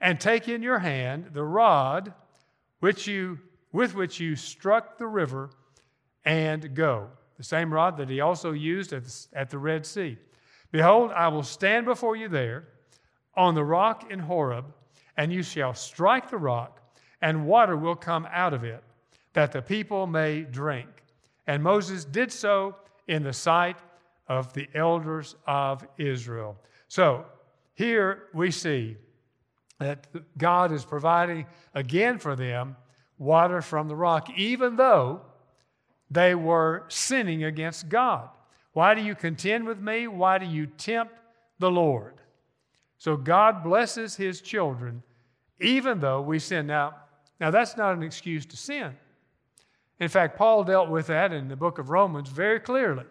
and 0.00 0.18
take 0.18 0.48
in 0.48 0.62
your 0.62 0.78
hand 0.78 1.30
the 1.32 1.44
rod 1.44 2.14
which 2.80 3.06
you, 3.06 3.38
with 3.72 3.94
which 3.94 4.18
you 4.18 4.34
struck 4.34 4.96
the 4.98 5.06
river 5.06 5.50
and 6.24 6.74
go. 6.74 7.08
The 7.36 7.44
same 7.44 7.72
rod 7.72 7.96
that 7.98 8.08
he 8.08 8.20
also 8.20 8.52
used 8.52 8.92
at 8.92 9.04
the, 9.04 9.26
at 9.34 9.50
the 9.50 9.58
Red 9.58 9.84
Sea. 9.84 10.16
Behold, 10.72 11.10
I 11.12 11.28
will 11.28 11.42
stand 11.42 11.86
before 11.86 12.16
you 12.16 12.28
there 12.28 12.68
on 13.34 13.54
the 13.54 13.64
rock 13.64 14.10
in 14.10 14.18
Horeb, 14.18 14.66
and 15.16 15.32
you 15.32 15.42
shall 15.42 15.74
strike 15.74 16.30
the 16.30 16.38
rock, 16.38 16.80
and 17.22 17.46
water 17.46 17.76
will 17.76 17.96
come 17.96 18.26
out 18.32 18.54
of 18.54 18.64
it, 18.64 18.82
that 19.32 19.52
the 19.52 19.62
people 19.62 20.06
may 20.06 20.42
drink. 20.42 20.88
And 21.46 21.62
Moses 21.62 22.04
did 22.04 22.32
so 22.32 22.76
in 23.08 23.22
the 23.22 23.32
sight 23.32 23.76
of 24.28 24.52
the 24.52 24.68
elders 24.74 25.34
of 25.46 25.86
Israel. 25.98 26.56
So 26.88 27.24
here 27.74 28.24
we 28.32 28.50
see 28.50 28.96
that 29.78 30.06
God 30.38 30.72
is 30.72 30.84
providing 30.84 31.46
again 31.74 32.18
for 32.18 32.36
them 32.36 32.76
water 33.18 33.60
from 33.62 33.88
the 33.88 33.96
rock, 33.96 34.28
even 34.36 34.76
though 34.76 35.22
they 36.10 36.34
were 36.34 36.84
sinning 36.88 37.44
against 37.44 37.88
God. 37.88 38.28
Why 38.72 38.94
do 38.94 39.02
you 39.02 39.14
contend 39.14 39.66
with 39.66 39.80
me? 39.80 40.06
Why 40.06 40.38
do 40.38 40.46
you 40.46 40.66
tempt 40.66 41.14
the 41.58 41.70
Lord? 41.70 42.19
So 43.00 43.16
God 43.16 43.64
blesses 43.64 44.14
his 44.14 44.42
children 44.42 45.02
even 45.58 46.00
though 46.00 46.20
we 46.20 46.38
sin. 46.38 46.66
Now, 46.66 46.96
now 47.40 47.50
that's 47.50 47.74
not 47.74 47.96
an 47.96 48.02
excuse 48.02 48.44
to 48.44 48.58
sin. 48.58 48.94
In 50.00 50.08
fact, 50.10 50.36
Paul 50.36 50.64
dealt 50.64 50.90
with 50.90 51.06
that 51.06 51.32
in 51.32 51.48
the 51.48 51.56
book 51.56 51.78
of 51.78 51.88
Romans 51.88 52.28
very 52.28 52.60
clearly 52.60 53.06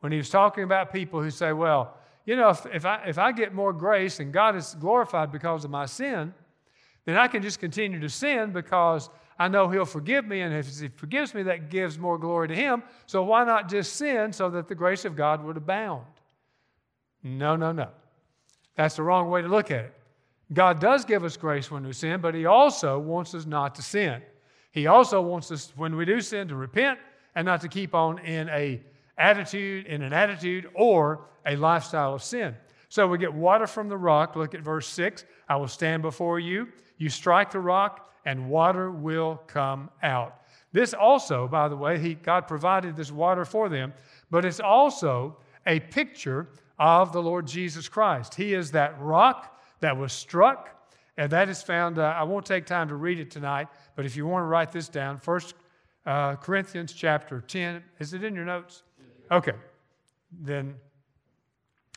when 0.00 0.12
he 0.12 0.18
was 0.18 0.28
talking 0.28 0.64
about 0.64 0.92
people 0.92 1.22
who 1.22 1.30
say, 1.30 1.54
well, 1.54 1.96
you 2.26 2.36
know, 2.36 2.50
if, 2.50 2.66
if, 2.66 2.84
I, 2.84 3.04
if 3.06 3.16
I 3.16 3.32
get 3.32 3.54
more 3.54 3.72
grace 3.72 4.20
and 4.20 4.34
God 4.34 4.54
is 4.54 4.76
glorified 4.78 5.32
because 5.32 5.64
of 5.64 5.70
my 5.70 5.86
sin, 5.86 6.34
then 7.06 7.16
I 7.16 7.26
can 7.26 7.40
just 7.40 7.58
continue 7.58 7.98
to 8.00 8.10
sin 8.10 8.52
because 8.52 9.08
I 9.38 9.48
know 9.48 9.70
He'll 9.70 9.86
forgive 9.86 10.26
me. 10.26 10.42
And 10.42 10.54
if 10.54 10.78
He 10.78 10.88
forgives 10.88 11.32
me, 11.32 11.42
that 11.44 11.70
gives 11.70 11.98
more 11.98 12.18
glory 12.18 12.48
to 12.48 12.54
Him. 12.54 12.82
So 13.06 13.22
why 13.22 13.44
not 13.44 13.70
just 13.70 13.94
sin 13.94 14.34
so 14.34 14.50
that 14.50 14.68
the 14.68 14.74
grace 14.74 15.06
of 15.06 15.16
God 15.16 15.42
would 15.42 15.56
abound? 15.56 16.04
No, 17.22 17.56
no, 17.56 17.72
no. 17.72 17.88
That's 18.76 18.96
the 18.96 19.02
wrong 19.02 19.30
way 19.30 19.42
to 19.42 19.48
look 19.48 19.70
at 19.70 19.86
it. 19.86 19.94
God 20.52 20.80
does 20.80 21.04
give 21.04 21.24
us 21.24 21.36
grace 21.36 21.70
when 21.70 21.84
we 21.84 21.92
sin, 21.92 22.20
but 22.20 22.34
He 22.34 22.46
also 22.46 22.98
wants 22.98 23.34
us 23.34 23.46
not 23.46 23.74
to 23.76 23.82
sin. 23.82 24.22
He 24.70 24.86
also 24.86 25.20
wants 25.20 25.50
us, 25.50 25.72
when 25.76 25.96
we 25.96 26.04
do 26.04 26.20
sin, 26.20 26.48
to 26.48 26.54
repent 26.54 26.98
and 27.34 27.46
not 27.46 27.60
to 27.62 27.68
keep 27.68 27.94
on 27.94 28.18
in 28.20 28.48
a 28.50 28.82
attitude, 29.18 29.86
in 29.86 30.02
an 30.02 30.12
attitude 30.12 30.68
or 30.74 31.26
a 31.46 31.56
lifestyle 31.56 32.14
of 32.14 32.22
sin. 32.22 32.54
So 32.88 33.08
we 33.08 33.18
get 33.18 33.32
water 33.32 33.66
from 33.66 33.88
the 33.88 33.96
rock. 33.96 34.36
Look 34.36 34.54
at 34.54 34.60
verse 34.60 34.86
6. 34.88 35.24
I 35.48 35.56
will 35.56 35.68
stand 35.68 36.02
before 36.02 36.38
you. 36.38 36.68
You 36.98 37.08
strike 37.08 37.50
the 37.50 37.60
rock, 37.60 38.12
and 38.24 38.48
water 38.48 38.90
will 38.90 39.42
come 39.46 39.90
out. 40.02 40.42
This 40.72 40.92
also, 40.94 41.48
by 41.48 41.68
the 41.68 41.76
way, 41.76 41.98
he, 41.98 42.14
God 42.14 42.46
provided 42.46 42.96
this 42.96 43.10
water 43.10 43.44
for 43.44 43.68
them, 43.68 43.92
but 44.30 44.44
it's 44.44 44.60
also 44.60 45.38
a 45.66 45.80
picture 45.80 46.48
of 46.78 47.12
the 47.12 47.22
Lord 47.22 47.46
Jesus 47.46 47.88
Christ. 47.88 48.34
He 48.34 48.54
is 48.54 48.72
that 48.72 49.00
rock 49.00 49.60
that 49.80 49.96
was 49.96 50.12
struck, 50.12 50.70
and 51.16 51.30
that 51.32 51.48
is 51.48 51.62
found. 51.62 51.98
Uh, 51.98 52.14
I 52.16 52.22
won't 52.24 52.46
take 52.46 52.66
time 52.66 52.88
to 52.88 52.94
read 52.94 53.18
it 53.18 53.30
tonight, 53.30 53.68
but 53.94 54.04
if 54.04 54.16
you 54.16 54.26
want 54.26 54.42
to 54.42 54.46
write 54.46 54.72
this 54.72 54.88
down, 54.88 55.18
First 55.18 55.54
uh, 56.06 56.36
Corinthians 56.36 56.92
chapter 56.92 57.40
10. 57.40 57.82
Is 57.98 58.14
it 58.14 58.22
in 58.22 58.34
your 58.34 58.44
notes? 58.44 58.84
Okay. 59.30 59.52
Then, 60.40 60.76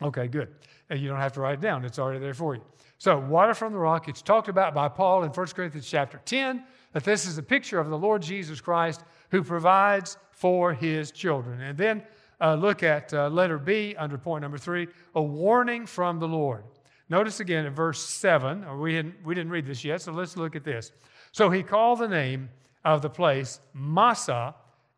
okay, 0.02 0.28
good. 0.28 0.50
And 0.90 1.00
you 1.00 1.08
don't 1.08 1.20
have 1.20 1.34
to 1.34 1.42
write 1.42 1.56
it 1.56 1.62
down, 1.62 1.86
it's 1.86 2.00
already 2.00 2.20
there 2.20 2.34
for 2.34 2.56
you. 2.56 2.62
So, 2.98 3.18
water 3.18 3.54
from 3.54 3.72
the 3.72 3.80
rock, 3.80 4.10
it's 4.10 4.22
talked 4.22 4.50
about 4.50 4.74
by 4.74 4.90
Paul 4.90 5.24
in 5.24 5.30
1 5.30 5.48
Corinthians 5.48 5.88
chapter 5.88 6.20
10 6.26 6.64
that 6.92 7.04
this 7.04 7.26
is 7.26 7.38
a 7.38 7.44
picture 7.44 7.80
of 7.80 7.90
the 7.90 7.98
Lord 7.98 8.22
Jesus 8.22 8.60
Christ 8.60 9.04
who 9.30 9.44
provides 9.44 10.18
for 10.32 10.74
his 10.74 11.12
children. 11.12 11.62
And 11.62 11.78
then 11.78 12.04
uh, 12.42 12.56
look 12.56 12.84
at 12.84 13.14
uh, 13.14 13.30
letter 13.30 13.58
B 13.58 13.96
under 13.98 14.18
point 14.18 14.42
number 14.42 14.58
three 14.58 14.88
a 15.16 15.22
warning 15.22 15.86
from 15.86 16.20
the 16.20 16.28
Lord. 16.28 16.64
Notice 17.10 17.40
again 17.40 17.66
in 17.66 17.74
verse 17.74 18.00
7, 18.00 18.64
or 18.66 18.78
we 18.78 18.92
didn't, 18.92 19.16
we 19.26 19.34
didn't 19.34 19.52
read 19.52 19.66
this 19.66 19.84
yet, 19.84 20.02
so 20.02 20.12
let's 20.12 20.38
look 20.38 20.56
at 20.56 20.64
this. 20.64 20.92
So 21.32 21.50
he 21.50 21.64
called 21.64 22.00
the 22.00 22.08
name 22.08 22.50
of 22.86 23.02
the 23.02 23.10
place 23.10 23.60
Massah 23.74 24.54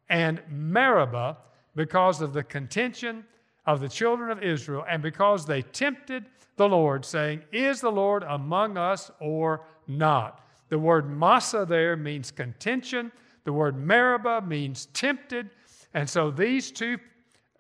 and 0.10 0.42
Meribah 0.50 1.38
because 1.76 2.22
of 2.22 2.34
the 2.34 2.44
contention 2.44 3.24
of 3.66 3.80
the 3.80 3.88
children 3.88 4.30
of 4.30 4.44
Israel 4.44 4.84
and 4.90 5.02
because 5.02 5.46
they 5.46 5.62
tempted 5.62 6.26
the 6.58 6.68
Lord, 6.68 7.06
saying, 7.06 7.44
Is 7.52 7.80
the 7.80 7.92
Lord 7.92 8.24
among 8.28 8.78
us 8.78 9.10
or 9.20 9.66
not? 9.88 10.46
The 10.70 10.80
word 10.80 11.10
Massah 11.10 11.66
there 11.68 11.96
means 11.96 12.30
contention, 12.30 13.12
the 13.46 13.54
word 13.54 13.78
Meribah 13.78 14.42
means 14.42 14.88
tempted. 14.88 15.50
And 15.94 16.10
so 16.10 16.30
these 16.30 16.72
two 16.72 16.98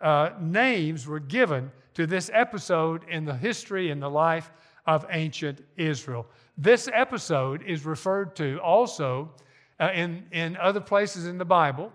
uh, 0.01 0.31
names 0.39 1.07
were 1.07 1.19
given 1.19 1.71
to 1.93 2.07
this 2.07 2.29
episode 2.33 3.03
in 3.09 3.25
the 3.25 3.35
history 3.35 3.91
and 3.91 4.01
the 4.01 4.09
life 4.09 4.51
of 4.85 5.05
ancient 5.09 5.63
Israel. 5.77 6.25
This 6.57 6.89
episode 6.93 7.63
is 7.63 7.85
referred 7.85 8.35
to 8.37 8.59
also 8.59 9.31
uh, 9.79 9.91
in, 9.93 10.25
in 10.31 10.57
other 10.57 10.79
places 10.79 11.25
in 11.25 11.37
the 11.37 11.45
Bible. 11.45 11.91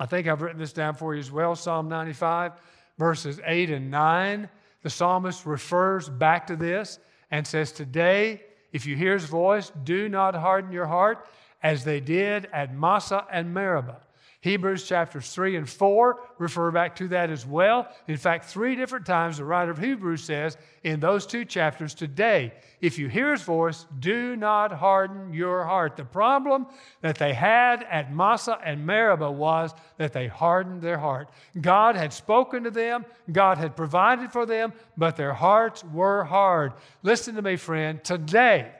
I 0.00 0.06
think 0.06 0.26
I've 0.28 0.42
written 0.42 0.58
this 0.58 0.72
down 0.72 0.94
for 0.94 1.14
you 1.14 1.20
as 1.20 1.30
well 1.30 1.54
Psalm 1.54 1.88
95, 1.88 2.52
verses 2.98 3.40
8 3.44 3.70
and 3.70 3.90
9. 3.90 4.48
The 4.82 4.90
psalmist 4.90 5.44
refers 5.44 6.08
back 6.08 6.46
to 6.46 6.56
this 6.56 6.98
and 7.30 7.46
says, 7.46 7.72
Today, 7.72 8.42
if 8.72 8.86
you 8.86 8.96
hear 8.96 9.14
his 9.14 9.24
voice, 9.24 9.72
do 9.84 10.08
not 10.08 10.34
harden 10.34 10.72
your 10.72 10.86
heart 10.86 11.26
as 11.62 11.84
they 11.84 12.00
did 12.00 12.48
at 12.52 12.74
Massah 12.74 13.26
and 13.32 13.52
Meribah. 13.52 14.00
Hebrews 14.40 14.84
chapters 14.84 15.32
3 15.32 15.56
and 15.56 15.68
4 15.68 16.20
refer 16.38 16.70
back 16.70 16.94
to 16.96 17.08
that 17.08 17.28
as 17.28 17.44
well. 17.44 17.88
In 18.06 18.16
fact, 18.16 18.44
three 18.44 18.76
different 18.76 19.04
times 19.04 19.38
the 19.38 19.44
writer 19.44 19.72
of 19.72 19.78
Hebrews 19.78 20.22
says 20.22 20.56
in 20.84 21.00
those 21.00 21.26
two 21.26 21.44
chapters, 21.44 21.92
Today, 21.92 22.52
if 22.80 23.00
you 23.00 23.08
hear 23.08 23.32
his 23.32 23.42
voice, 23.42 23.84
do 23.98 24.36
not 24.36 24.70
harden 24.70 25.32
your 25.34 25.64
heart. 25.64 25.96
The 25.96 26.04
problem 26.04 26.68
that 27.00 27.18
they 27.18 27.34
had 27.34 27.82
at 27.90 28.14
Massah 28.14 28.60
and 28.64 28.86
Meribah 28.86 29.32
was 29.32 29.74
that 29.96 30.12
they 30.12 30.28
hardened 30.28 30.82
their 30.82 30.98
heart. 30.98 31.30
God 31.60 31.96
had 31.96 32.12
spoken 32.12 32.62
to 32.62 32.70
them, 32.70 33.06
God 33.32 33.58
had 33.58 33.76
provided 33.76 34.30
for 34.30 34.46
them, 34.46 34.72
but 34.96 35.16
their 35.16 35.34
hearts 35.34 35.82
were 35.82 36.22
hard. 36.22 36.74
Listen 37.02 37.34
to 37.34 37.42
me, 37.42 37.56
friend. 37.56 38.04
Today, 38.04 38.70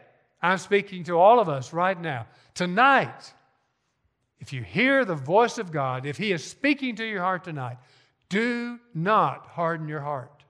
I'm 0.40 0.58
speaking 0.58 1.02
to 1.04 1.18
all 1.18 1.40
of 1.40 1.48
us 1.48 1.72
right 1.72 2.00
now. 2.00 2.26
Tonight, 2.54 3.34
if 4.40 4.52
you 4.52 4.62
hear 4.62 5.04
the 5.04 5.14
voice 5.14 5.58
of 5.58 5.72
God, 5.72 6.06
if 6.06 6.16
He 6.16 6.32
is 6.32 6.44
speaking 6.44 6.96
to 6.96 7.04
your 7.04 7.22
heart 7.22 7.44
tonight, 7.44 7.78
do 8.28 8.78
not 8.94 9.46
harden 9.46 9.88
your 9.88 10.00
heart. 10.00 10.44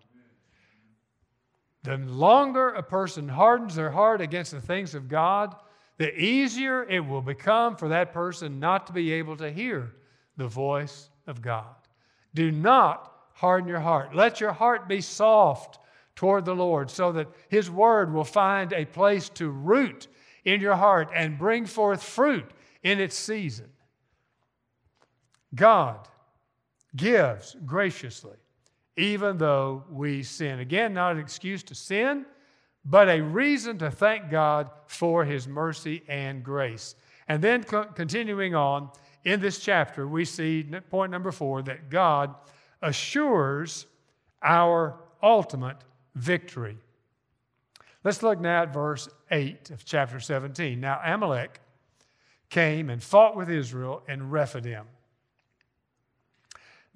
The 1.85 1.97
longer 1.97 2.71
a 2.71 2.83
person 2.83 3.29
hardens 3.29 3.75
their 3.75 3.91
heart 3.91 4.21
against 4.21 4.53
the 4.53 4.61
things 4.61 4.95
of 4.95 5.09
God, 5.09 5.55
the 5.97 6.15
easier 6.19 6.85
it 6.85 7.01
will 7.01 7.23
become 7.23 7.77
for 7.77 7.89
that 7.89 8.13
person 8.13 8.61
not 8.61 8.87
to 8.89 8.93
be 8.93 9.13
able 9.13 9.37
to 9.39 9.51
hear 9.51 9.95
the 10.37 10.49
voice 10.49 11.11
of 11.27 11.41
God. 11.41 11.75
Do 12.35 12.51
not 12.51 13.13
harden 13.33 13.69
your 13.69 13.81
heart. 13.81 14.15
Let 14.15 14.41
your 14.41 14.53
heart 14.53 14.89
be 14.89 15.01
soft 15.01 15.79
toward 16.15 16.45
the 16.45 16.55
Lord 16.55 16.91
so 16.91 17.13
that 17.13 17.29
His 17.49 17.71
Word 17.71 18.13
will 18.13 18.25
find 18.25 18.73
a 18.73 18.85
place 18.85 19.29
to 19.31 19.49
root 19.49 20.09
in 20.45 20.61
your 20.61 20.77
heart 20.77 21.11
and 21.15 21.39
bring 21.39 21.65
forth 21.65 22.03
fruit 22.03 22.51
in 22.83 23.01
its 23.01 23.17
season. 23.17 23.71
God 25.55 26.09
gives 26.97 27.57
graciously, 27.65 28.37
even 28.97 29.39
though 29.39 29.85
we 29.91 30.23
sin. 30.23 30.61
Again, 30.61 30.95
not 30.95 31.13
an 31.13 31.19
excuse 31.19 31.63
to 31.65 31.75
sin, 31.75 32.27
but 32.85 33.09
a 33.09 33.21
reason 33.21 33.79
to 33.79 33.91
thank 33.91 34.31
God 34.31 34.71
for 34.87 35.25
his 35.25 35.47
mercy 35.47 36.03
and 36.09 36.43
grace. 36.43 36.95
And 37.29 37.43
then 37.43 37.65
co- 37.65 37.85
continuing 37.85 38.55
on 38.55 38.91
in 39.25 39.41
this 39.41 39.59
chapter, 39.59 40.09
we 40.09 40.25
see 40.25 40.65
point 40.91 41.13
number 41.13 41.33
four 41.33 41.63
that 41.63 41.91
God 41.91 42.35
assures 42.81 43.87
our 44.43 44.99
ultimate 45.23 45.77
victory. 46.15 46.79
Let's 48.05 48.23
look 48.23 48.41
now 48.41 48.63
at 48.63 48.73
verse 48.73 49.09
8 49.31 49.71
of 49.71 49.85
chapter 49.85 50.21
17. 50.21 50.81
Now, 50.81 51.01
Amalek 51.05 51.61
came 52.49 52.89
and 52.89 53.03
fought 53.03 53.37
with 53.37 53.51
Israel 53.51 54.03
in 54.09 54.31
Rephidim. 54.31 54.87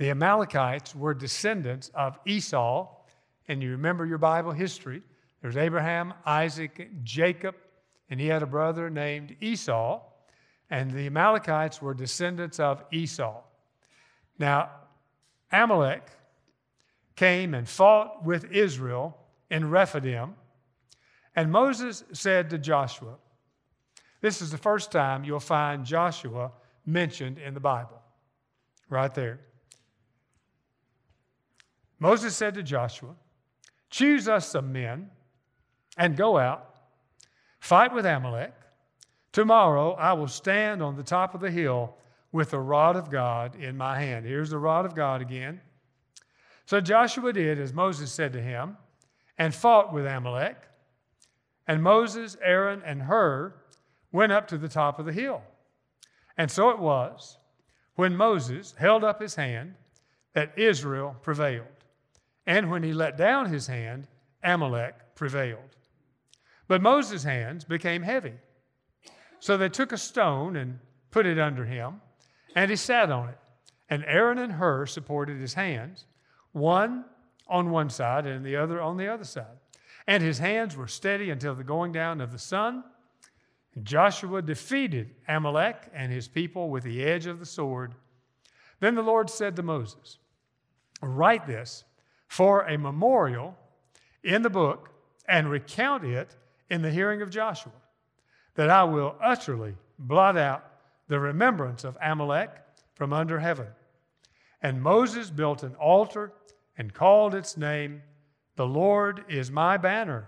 The 0.02 0.10
Amalekites 0.10 0.96
were 0.96 1.14
descendants 1.14 1.88
of 1.94 2.18
Esau, 2.26 2.88
and 3.46 3.62
you 3.62 3.70
remember 3.70 4.04
your 4.04 4.18
Bible 4.18 4.50
history. 4.50 5.00
There's 5.40 5.56
Abraham, 5.56 6.12
Isaac, 6.26 6.88
Jacob, 7.04 7.54
and 8.10 8.18
he 8.18 8.26
had 8.26 8.42
a 8.42 8.46
brother 8.46 8.90
named 8.90 9.36
Esau, 9.40 10.02
and 10.68 10.90
the 10.90 11.06
Amalekites 11.06 11.80
were 11.80 11.94
descendants 11.94 12.58
of 12.58 12.82
Esau. 12.90 13.42
Now, 14.40 14.70
Amalek 15.52 16.10
came 17.14 17.54
and 17.54 17.68
fought 17.68 18.24
with 18.24 18.50
Israel 18.50 19.16
in 19.52 19.70
Rephidim, 19.70 20.34
and 21.36 21.52
Moses 21.52 22.02
said 22.12 22.50
to 22.50 22.58
Joshua, 22.58 23.18
This 24.20 24.42
is 24.42 24.50
the 24.50 24.58
first 24.58 24.90
time 24.90 25.22
you'll 25.22 25.38
find 25.38 25.84
Joshua 25.84 26.50
mentioned 26.84 27.38
in 27.38 27.54
the 27.54 27.60
Bible, 27.60 28.02
right 28.88 29.14
there. 29.14 29.38
Moses 32.02 32.34
said 32.34 32.54
to 32.54 32.64
Joshua, 32.64 33.14
Choose 33.88 34.26
us 34.26 34.48
some 34.48 34.72
men 34.72 35.08
and 35.96 36.16
go 36.16 36.36
out, 36.36 36.68
fight 37.60 37.94
with 37.94 38.04
Amalek. 38.04 38.52
Tomorrow 39.30 39.92
I 39.92 40.12
will 40.14 40.26
stand 40.26 40.82
on 40.82 40.96
the 40.96 41.04
top 41.04 41.32
of 41.32 41.40
the 41.40 41.50
hill 41.50 41.94
with 42.32 42.50
the 42.50 42.58
rod 42.58 42.96
of 42.96 43.08
God 43.08 43.54
in 43.54 43.76
my 43.76 44.00
hand. 44.00 44.26
Here's 44.26 44.50
the 44.50 44.58
rod 44.58 44.84
of 44.84 44.96
God 44.96 45.22
again. 45.22 45.60
So 46.66 46.80
Joshua 46.80 47.32
did 47.32 47.60
as 47.60 47.72
Moses 47.72 48.10
said 48.10 48.32
to 48.32 48.42
him 48.42 48.78
and 49.38 49.54
fought 49.54 49.92
with 49.92 50.04
Amalek. 50.04 50.56
And 51.68 51.84
Moses, 51.84 52.36
Aaron, 52.42 52.82
and 52.84 53.02
Hur 53.02 53.54
went 54.10 54.32
up 54.32 54.48
to 54.48 54.58
the 54.58 54.68
top 54.68 54.98
of 54.98 55.06
the 55.06 55.12
hill. 55.12 55.40
And 56.36 56.50
so 56.50 56.70
it 56.70 56.80
was 56.80 57.38
when 57.94 58.16
Moses 58.16 58.74
held 58.76 59.04
up 59.04 59.22
his 59.22 59.36
hand 59.36 59.76
that 60.32 60.58
Israel 60.58 61.14
prevailed. 61.22 61.66
And 62.46 62.70
when 62.70 62.82
he 62.82 62.92
let 62.92 63.16
down 63.16 63.46
his 63.46 63.66
hand, 63.66 64.08
Amalek 64.42 65.14
prevailed. 65.14 65.76
But 66.68 66.82
Moses' 66.82 67.24
hands 67.24 67.64
became 67.64 68.02
heavy. 68.02 68.34
So 69.40 69.56
they 69.56 69.68
took 69.68 69.92
a 69.92 69.98
stone 69.98 70.56
and 70.56 70.78
put 71.10 71.26
it 71.26 71.38
under 71.38 71.64
him, 71.64 72.00
and 72.54 72.70
he 72.70 72.76
sat 72.76 73.10
on 73.10 73.28
it. 73.28 73.38
And 73.90 74.04
Aaron 74.06 74.38
and 74.38 74.54
Hur 74.54 74.86
supported 74.86 75.40
his 75.40 75.54
hands, 75.54 76.06
one 76.52 77.04
on 77.48 77.70
one 77.70 77.90
side 77.90 78.26
and 78.26 78.44
the 78.44 78.56
other 78.56 78.80
on 78.80 78.96
the 78.96 79.08
other 79.08 79.24
side. 79.24 79.58
And 80.06 80.22
his 80.22 80.38
hands 80.38 80.76
were 80.76 80.88
steady 80.88 81.30
until 81.30 81.54
the 81.54 81.64
going 81.64 81.92
down 81.92 82.20
of 82.20 82.32
the 82.32 82.38
sun. 82.38 82.84
And 83.74 83.84
Joshua 83.84 84.42
defeated 84.42 85.14
Amalek 85.28 85.90
and 85.94 86.10
his 86.10 86.28
people 86.28 86.70
with 86.70 86.84
the 86.84 87.04
edge 87.04 87.26
of 87.26 87.38
the 87.38 87.46
sword. 87.46 87.94
Then 88.80 88.94
the 88.94 89.02
Lord 89.02 89.30
said 89.30 89.56
to 89.56 89.62
Moses, 89.62 90.18
Write 91.00 91.46
this 91.46 91.84
for 92.32 92.62
a 92.62 92.78
memorial 92.78 93.54
in 94.24 94.40
the 94.40 94.48
book 94.48 94.88
and 95.28 95.50
recount 95.50 96.02
it 96.02 96.34
in 96.70 96.80
the 96.80 96.90
hearing 96.90 97.20
of 97.20 97.28
Joshua, 97.28 97.74
that 98.54 98.70
I 98.70 98.84
will 98.84 99.16
utterly 99.22 99.74
blot 99.98 100.38
out 100.38 100.64
the 101.08 101.20
remembrance 101.20 101.84
of 101.84 101.98
Amalek 102.00 102.48
from 102.94 103.12
under 103.12 103.38
heaven. 103.38 103.66
And 104.62 104.80
Moses 104.80 105.28
built 105.28 105.62
an 105.62 105.74
altar 105.74 106.32
and 106.78 106.94
called 106.94 107.34
its 107.34 107.58
name, 107.58 108.00
The 108.56 108.66
Lord 108.66 109.26
is 109.28 109.50
my 109.50 109.76
banner. 109.76 110.26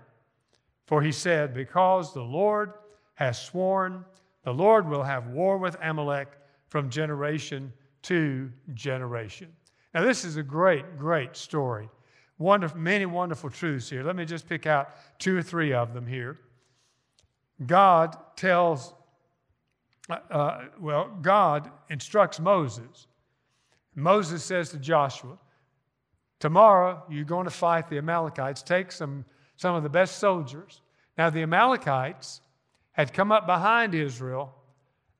For 0.86 1.00
he 1.00 1.10
said, 1.10 1.54
Because 1.54 2.12
the 2.12 2.22
Lord 2.22 2.74
has 3.14 3.40
sworn, 3.40 4.04
the 4.42 4.52
Lord 4.52 4.86
will 4.86 5.04
have 5.04 5.28
war 5.28 5.56
with 5.56 5.74
Amalek 5.80 6.28
from 6.68 6.90
generation 6.90 7.72
to 8.02 8.52
generation. 8.74 9.48
Now, 9.94 10.02
this 10.02 10.24
is 10.24 10.36
a 10.36 10.42
great, 10.42 10.98
great 10.98 11.36
story. 11.36 11.88
Wonderful, 12.38 12.78
many 12.78 13.06
wonderful 13.06 13.48
truths 13.48 13.88
here. 13.88 14.02
Let 14.02 14.16
me 14.16 14.24
just 14.24 14.48
pick 14.48 14.66
out 14.66 14.90
two 15.20 15.36
or 15.36 15.42
three 15.42 15.72
of 15.72 15.94
them 15.94 16.06
here. 16.06 16.40
God 17.64 18.16
tells, 18.34 18.92
uh, 20.10 20.18
uh, 20.30 20.64
well, 20.80 21.16
God 21.22 21.70
instructs 21.88 22.40
Moses. 22.40 23.06
Moses 23.94 24.42
says 24.42 24.70
to 24.70 24.78
Joshua, 24.78 25.38
Tomorrow 26.40 27.04
you're 27.08 27.24
going 27.24 27.44
to 27.44 27.50
fight 27.50 27.88
the 27.88 27.98
Amalekites. 27.98 28.62
Take 28.62 28.90
some, 28.90 29.24
some 29.56 29.76
of 29.76 29.84
the 29.84 29.88
best 29.88 30.18
soldiers. 30.18 30.82
Now, 31.16 31.30
the 31.30 31.42
Amalekites 31.42 32.40
had 32.92 33.12
come 33.12 33.30
up 33.30 33.46
behind 33.46 33.94
Israel 33.94 34.52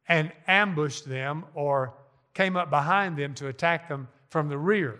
and 0.08 0.32
ambushed 0.48 1.08
them 1.08 1.44
or 1.54 1.94
came 2.34 2.56
up 2.56 2.68
behind 2.68 3.16
them 3.16 3.34
to 3.34 3.46
attack 3.46 3.88
them 3.88 4.08
from 4.34 4.48
the 4.48 4.58
rear. 4.58 4.98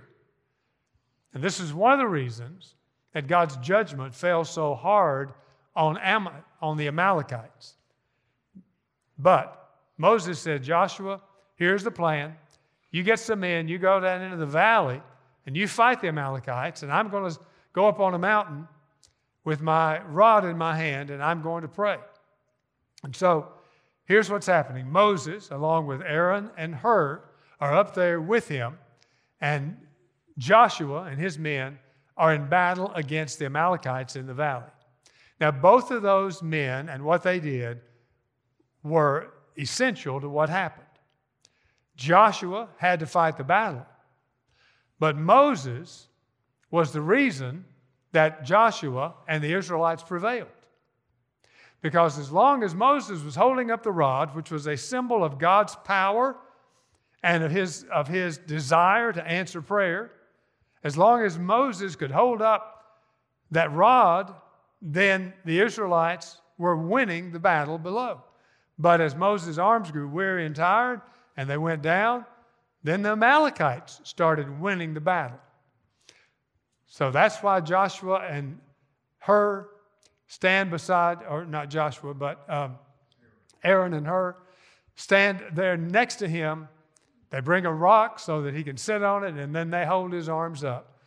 And 1.33 1.43
this 1.43 1.59
is 1.59 1.75
one 1.75 1.93
of 1.93 1.99
the 1.99 2.07
reasons 2.07 2.77
that 3.15 3.27
God's 3.27 3.57
judgment 3.57 4.15
fell 4.15 4.45
so 4.45 4.77
hard 4.77 5.33
on, 5.75 5.99
Am- 5.99 6.29
on 6.63 6.77
the 6.77 6.87
Amalekites. 6.87 7.75
But 9.19 9.71
Moses 9.99 10.39
said, 10.39 10.63
Joshua, 10.63 11.21
here's 11.57 11.83
the 11.83 11.91
plan. 11.91 12.37
You 12.93 13.03
get 13.03 13.19
some 13.19 13.41
men, 13.41 13.67
you 13.67 13.77
go 13.77 13.99
down 13.99 14.23
into 14.23 14.37
the 14.37 14.47
valley, 14.47 15.03
and 15.47 15.57
you 15.57 15.67
fight 15.67 16.01
the 16.01 16.07
Amalekites, 16.07 16.85
and 16.85 16.93
I'm 16.93 17.09
going 17.09 17.29
to 17.29 17.37
go 17.73 17.89
up 17.89 17.99
on 17.99 18.15
a 18.15 18.19
mountain 18.21 18.69
with 19.43 19.61
my 19.61 20.01
rod 20.05 20.45
in 20.45 20.57
my 20.57 20.77
hand, 20.77 21.11
and 21.11 21.21
I'm 21.21 21.43
going 21.43 21.63
to 21.63 21.69
pray. 21.69 21.99
And 23.03 23.17
so 23.17 23.49
here's 24.05 24.31
what's 24.31 24.47
happening 24.47 24.89
Moses, 24.89 25.51
along 25.51 25.89
with 25.89 26.03
Aaron 26.03 26.51
and 26.57 26.73
Hur, 26.73 27.21
are 27.61 27.75
up 27.75 27.97
there 27.97 28.21
with 28.21 28.47
him, 28.47 28.79
and 29.45 29.77
Joshua 30.39 31.03
and 31.03 31.21
his 31.21 31.39
men 31.39 31.79
are 32.17 32.33
in 32.33 32.49
battle 32.49 32.91
against 32.95 33.39
the 33.39 33.45
Amalekites 33.45 34.17
in 34.17 34.27
the 34.27 34.33
valley. 34.33 34.73
Now, 35.39 35.51
both 35.51 35.91
of 35.91 36.01
those 36.01 36.43
men 36.43 36.89
and 36.89 37.05
what 37.05 37.23
they 37.23 37.41
did 37.41 37.83
were 38.83 39.35
essential 39.59 40.19
to 40.19 40.31
what 40.31 40.49
happened. 40.49 40.87
Joshua 41.95 42.69
had 42.79 43.01
to 43.01 43.07
fight 43.07 43.37
the 43.37 43.45
battle, 43.45 43.85
but 44.99 45.15
Moses 45.19 46.09
was 46.71 46.93
the 46.93 47.03
reason 47.03 47.67
that 48.13 48.47
Joshua 48.47 49.13
and 49.29 49.45
the 49.45 49.53
Israelites 49.53 50.03
prevailed. 50.03 50.49
Because 51.83 52.19
as 52.19 52.33
long 52.33 52.63
as 52.63 52.75
Moses 52.75 53.23
was 53.23 53.35
holding 53.35 53.71
up 53.71 53.83
the 53.83 53.93
rod, 53.93 54.35
which 54.35 54.51
was 54.51 54.67
a 54.67 54.77
symbol 54.79 55.23
of 55.23 55.39
God's 55.39 55.77
power 55.85 56.35
and 57.25 57.43
of 57.43 57.51
his, 57.51 57.87
of 57.91 58.07
his 58.07 58.37
desire 58.37 59.11
to 59.11 59.27
answer 59.27 59.63
prayer, 59.63 60.13
as 60.85 60.99
long 60.99 61.23
as 61.23 61.39
Moses 61.39 61.97
could 61.97 62.11
hold 62.11 62.43
up 62.43 62.85
that 63.51 63.73
rod, 63.73 64.35
then 64.83 65.33
the 65.47 65.59
Israelites 65.61 66.37
were 66.59 66.77
winning 66.77 67.33
the 67.33 67.39
battle 67.39 67.79
below. 67.79 68.21
But 68.79 69.01
as 69.01 69.15
Moses' 69.15 69.57
arms 69.57 69.91
grew 69.91 70.07
weary 70.07 70.45
and 70.45 70.55
tired 70.55 71.01
and 71.35 71.49
they 71.49 71.57
went 71.57 71.81
down, 71.81 72.27
then 72.83 73.01
the 73.01 73.13
Amalekites 73.13 74.03
started 74.05 74.61
winning 74.61 74.93
the 74.93 75.01
battle. 75.01 75.41
So 76.87 77.11
that's 77.11 77.43
why 77.43 77.61
Joshua 77.61 78.19
and 78.19 78.61
Hur 79.21 79.67
stand 80.27 80.71
beside, 80.71 81.21
or 81.27 81.47
not 81.47 81.71
Joshua, 81.71 82.13
but 82.13 82.45
um, 82.51 82.77
Aaron 83.63 83.95
and 83.95 84.07
Hur 84.07 84.37
stand 84.95 85.43
there 85.55 85.79
next 85.79 86.17
to 86.17 86.29
him 86.29 86.69
they 87.35 87.41
bring 87.41 87.67
a 87.67 87.73
rock 87.73 88.21
so 88.21 88.43
that 88.43 88.55
he 88.55 88.63
can 88.63 88.77
sit 88.77 89.03
on 89.03 89.25
it, 89.25 89.35
and 89.35 89.53
then 89.53 89.69
they 89.69 89.85
hold 89.85 90.13
his 90.13 90.29
arms 90.29 90.63
up. 90.63 91.01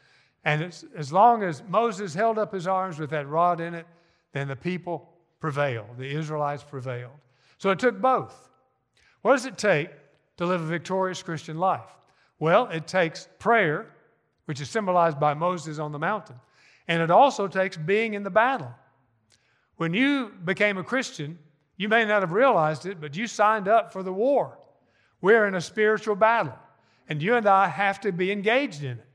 And 0.44 0.62
as 0.94 1.14
long 1.14 1.42
as 1.42 1.64
Moses 1.70 2.14
held 2.14 2.38
up 2.38 2.54
his 2.54 2.68
arms 2.68 3.00
with 3.00 3.12
that 3.12 3.30
rod 3.30 3.62
in 3.62 3.74
it, 3.74 3.88
then 4.34 4.50
the 4.50 4.56
people 4.58 5.08
prevailed. 5.40 5.98
The 5.98 6.14
Israelites 6.14 6.66
prevailed. 6.66 7.14
So 7.60 7.70
it 7.70 7.80
took 7.80 8.02
both. 8.02 8.50
What 9.22 9.32
does 9.38 9.46
it 9.46 9.58
take 9.58 9.90
to 10.36 10.46
live 10.46 10.60
a 10.60 10.66
victorious 10.66 11.24
Christian 11.24 11.60
life? 11.60 11.96
Well, 12.40 12.68
it 12.68 12.88
takes 12.88 13.30
prayer, 13.40 13.88
which 14.48 14.60
is 14.60 14.70
symbolized 14.70 15.22
by 15.22 15.34
Moses 15.34 15.80
on 15.80 15.94
the 15.94 16.00
mountain, 16.00 16.36
and 16.90 17.02
it 17.02 17.10
also 17.10 17.48
takes 17.48 17.78
being 17.78 18.16
in 18.16 18.24
the 18.24 18.30
battle. 18.30 18.76
When 19.78 19.94
you 19.94 20.34
became 20.44 20.78
a 20.78 20.84
Christian, 20.84 21.40
you 21.78 21.88
may 21.88 22.04
not 22.04 22.22
have 22.22 22.34
realized 22.34 22.86
it, 22.86 23.00
but 23.00 23.16
you 23.16 23.28
signed 23.28 23.70
up 23.70 23.94
for 23.94 24.04
the 24.04 24.12
war. 24.12 24.58
We're 25.22 25.48
in 25.48 25.56
a 25.56 25.62
spiritual 25.62 26.16
battle, 26.16 26.54
and 27.10 27.22
you 27.22 27.36
and 27.36 27.48
I 27.48 27.68
have 27.68 28.00
to 28.02 28.12
be 28.12 28.32
engaged 28.32 28.84
in 28.84 29.00
it. 29.00 29.06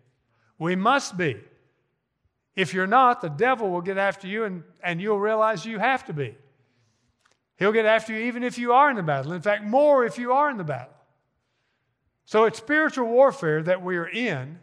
We 0.58 0.76
must 0.76 1.16
be. 1.16 1.36
If 2.54 2.74
you're 2.74 2.86
not, 2.86 3.20
the 3.20 3.28
devil 3.28 3.70
will 3.70 3.80
get 3.80 3.98
after 3.98 4.26
you, 4.26 4.44
and, 4.44 4.62
and 4.82 5.00
you'll 5.00 5.20
realize 5.20 5.64
you 5.64 5.78
have 5.78 6.04
to 6.06 6.12
be. 6.12 6.36
He'll 7.56 7.72
get 7.72 7.86
after 7.86 8.12
you 8.12 8.26
even 8.26 8.42
if 8.42 8.58
you 8.58 8.72
are 8.72 8.90
in 8.90 8.96
the 8.96 9.02
battle. 9.02 9.32
In 9.32 9.40
fact, 9.40 9.64
more 9.64 10.04
if 10.04 10.18
you 10.18 10.32
are 10.32 10.50
in 10.50 10.56
the 10.56 10.64
battle. 10.64 10.94
So 12.24 12.44
it's 12.44 12.58
spiritual 12.58 13.06
warfare 13.06 13.62
that 13.62 13.82
we 13.82 13.96
are 13.96 14.08
in, 14.08 14.58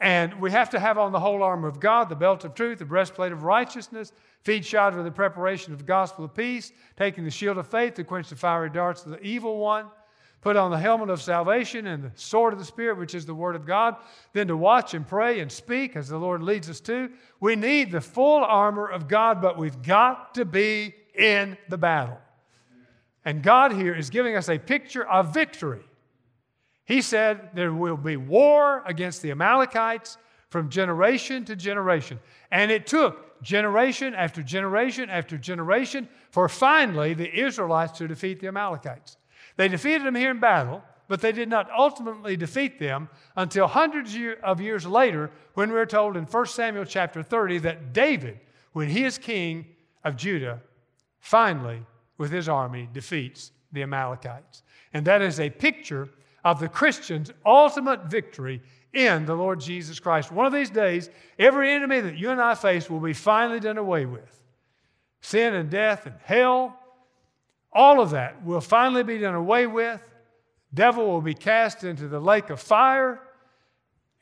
and 0.00 0.40
we 0.40 0.50
have 0.50 0.70
to 0.70 0.80
have 0.80 0.98
on 0.98 1.12
the 1.12 1.20
whole 1.20 1.42
armor 1.42 1.68
of 1.68 1.80
God, 1.80 2.08
the 2.08 2.16
belt 2.16 2.44
of 2.44 2.54
truth, 2.54 2.80
the 2.80 2.84
breastplate 2.84 3.32
of 3.32 3.44
righteousness, 3.44 4.12
feet 4.42 4.64
shod 4.64 4.94
with 4.94 5.04
the 5.04 5.10
preparation 5.10 5.72
of 5.72 5.78
the 5.78 5.84
gospel 5.84 6.24
of 6.24 6.34
peace, 6.34 6.72
taking 6.96 7.24
the 7.24 7.30
shield 7.30 7.58
of 7.58 7.68
faith 7.68 7.94
to 7.94 8.04
quench 8.04 8.28
the 8.28 8.36
fiery 8.36 8.70
darts 8.70 9.04
of 9.04 9.12
the 9.12 9.20
evil 9.22 9.58
one 9.58 9.86
put 10.44 10.56
on 10.56 10.70
the 10.70 10.78
helmet 10.78 11.08
of 11.08 11.22
salvation 11.22 11.86
and 11.86 12.04
the 12.04 12.12
sword 12.16 12.52
of 12.52 12.58
the 12.58 12.64
Spirit, 12.66 12.98
which 12.98 13.14
is 13.14 13.24
the 13.24 13.34
Word 13.34 13.56
of 13.56 13.64
God, 13.64 13.96
then 14.34 14.46
to 14.48 14.56
watch 14.58 14.92
and 14.92 15.08
pray 15.08 15.40
and 15.40 15.50
speak 15.50 15.96
as 15.96 16.06
the 16.06 16.18
Lord 16.18 16.42
leads 16.42 16.68
us 16.68 16.80
to. 16.80 17.08
We 17.40 17.56
need 17.56 17.90
the 17.90 18.02
full 18.02 18.44
armor 18.44 18.86
of 18.86 19.08
God, 19.08 19.40
but 19.40 19.56
we've 19.56 19.80
got 19.80 20.34
to 20.34 20.44
be 20.44 20.94
in 21.14 21.56
the 21.70 21.78
battle. 21.78 22.18
And 23.24 23.42
God 23.42 23.72
here 23.72 23.94
is 23.94 24.10
giving 24.10 24.36
us 24.36 24.50
a 24.50 24.58
picture 24.58 25.08
of 25.08 25.32
victory. 25.32 25.80
He 26.84 27.00
said 27.00 27.48
there 27.54 27.72
will 27.72 27.96
be 27.96 28.18
war 28.18 28.82
against 28.84 29.22
the 29.22 29.30
Amalekites 29.30 30.18
from 30.50 30.68
generation 30.68 31.46
to 31.46 31.56
generation. 31.56 32.20
And 32.50 32.70
it 32.70 32.86
took 32.86 33.40
generation 33.42 34.14
after 34.14 34.42
generation 34.42 35.08
after 35.08 35.38
generation 35.38 36.06
for 36.30 36.50
finally 36.50 37.14
the 37.14 37.34
Israelites 37.34 37.96
to 37.96 38.06
defeat 38.06 38.40
the 38.40 38.48
Amalekites. 38.48 39.16
They 39.56 39.68
defeated 39.68 40.06
them 40.06 40.14
here 40.14 40.30
in 40.30 40.40
battle, 40.40 40.82
but 41.08 41.20
they 41.20 41.32
did 41.32 41.48
not 41.48 41.70
ultimately 41.70 42.36
defeat 42.36 42.78
them 42.78 43.08
until 43.36 43.66
hundreds 43.66 44.16
of 44.42 44.60
years 44.60 44.86
later 44.86 45.30
when 45.54 45.70
we're 45.70 45.86
told 45.86 46.16
in 46.16 46.24
1 46.24 46.46
Samuel 46.46 46.84
chapter 46.84 47.22
30 47.22 47.58
that 47.58 47.92
David, 47.92 48.40
when 48.72 48.88
he 48.88 49.04
is 49.04 49.18
king 49.18 49.66
of 50.02 50.16
Judah, 50.16 50.60
finally, 51.20 51.82
with 52.16 52.30
his 52.30 52.48
army, 52.48 52.88
defeats 52.92 53.52
the 53.72 53.82
Amalekites. 53.82 54.62
And 54.92 55.04
that 55.06 55.22
is 55.22 55.40
a 55.40 55.50
picture 55.50 56.08
of 56.44 56.60
the 56.60 56.68
Christian's 56.68 57.32
ultimate 57.44 58.04
victory 58.04 58.62
in 58.92 59.26
the 59.26 59.34
Lord 59.34 59.60
Jesus 59.60 59.98
Christ. 59.98 60.30
One 60.30 60.46
of 60.46 60.52
these 60.52 60.70
days, 60.70 61.10
every 61.38 61.72
enemy 61.72 62.00
that 62.00 62.16
you 62.16 62.30
and 62.30 62.40
I 62.40 62.54
face 62.54 62.88
will 62.88 63.00
be 63.00 63.12
finally 63.12 63.60
done 63.60 63.78
away 63.78 64.06
with. 64.06 64.42
Sin 65.20 65.54
and 65.54 65.70
death 65.70 66.06
and 66.06 66.14
hell 66.22 66.78
all 67.74 68.00
of 68.00 68.10
that 68.10 68.44
will 68.44 68.60
finally 68.60 69.02
be 69.02 69.18
done 69.18 69.34
away 69.34 69.66
with. 69.66 70.00
Devil 70.72 71.06
will 71.06 71.20
be 71.20 71.34
cast 71.34 71.84
into 71.84 72.08
the 72.08 72.20
lake 72.20 72.50
of 72.50 72.60
fire, 72.60 73.20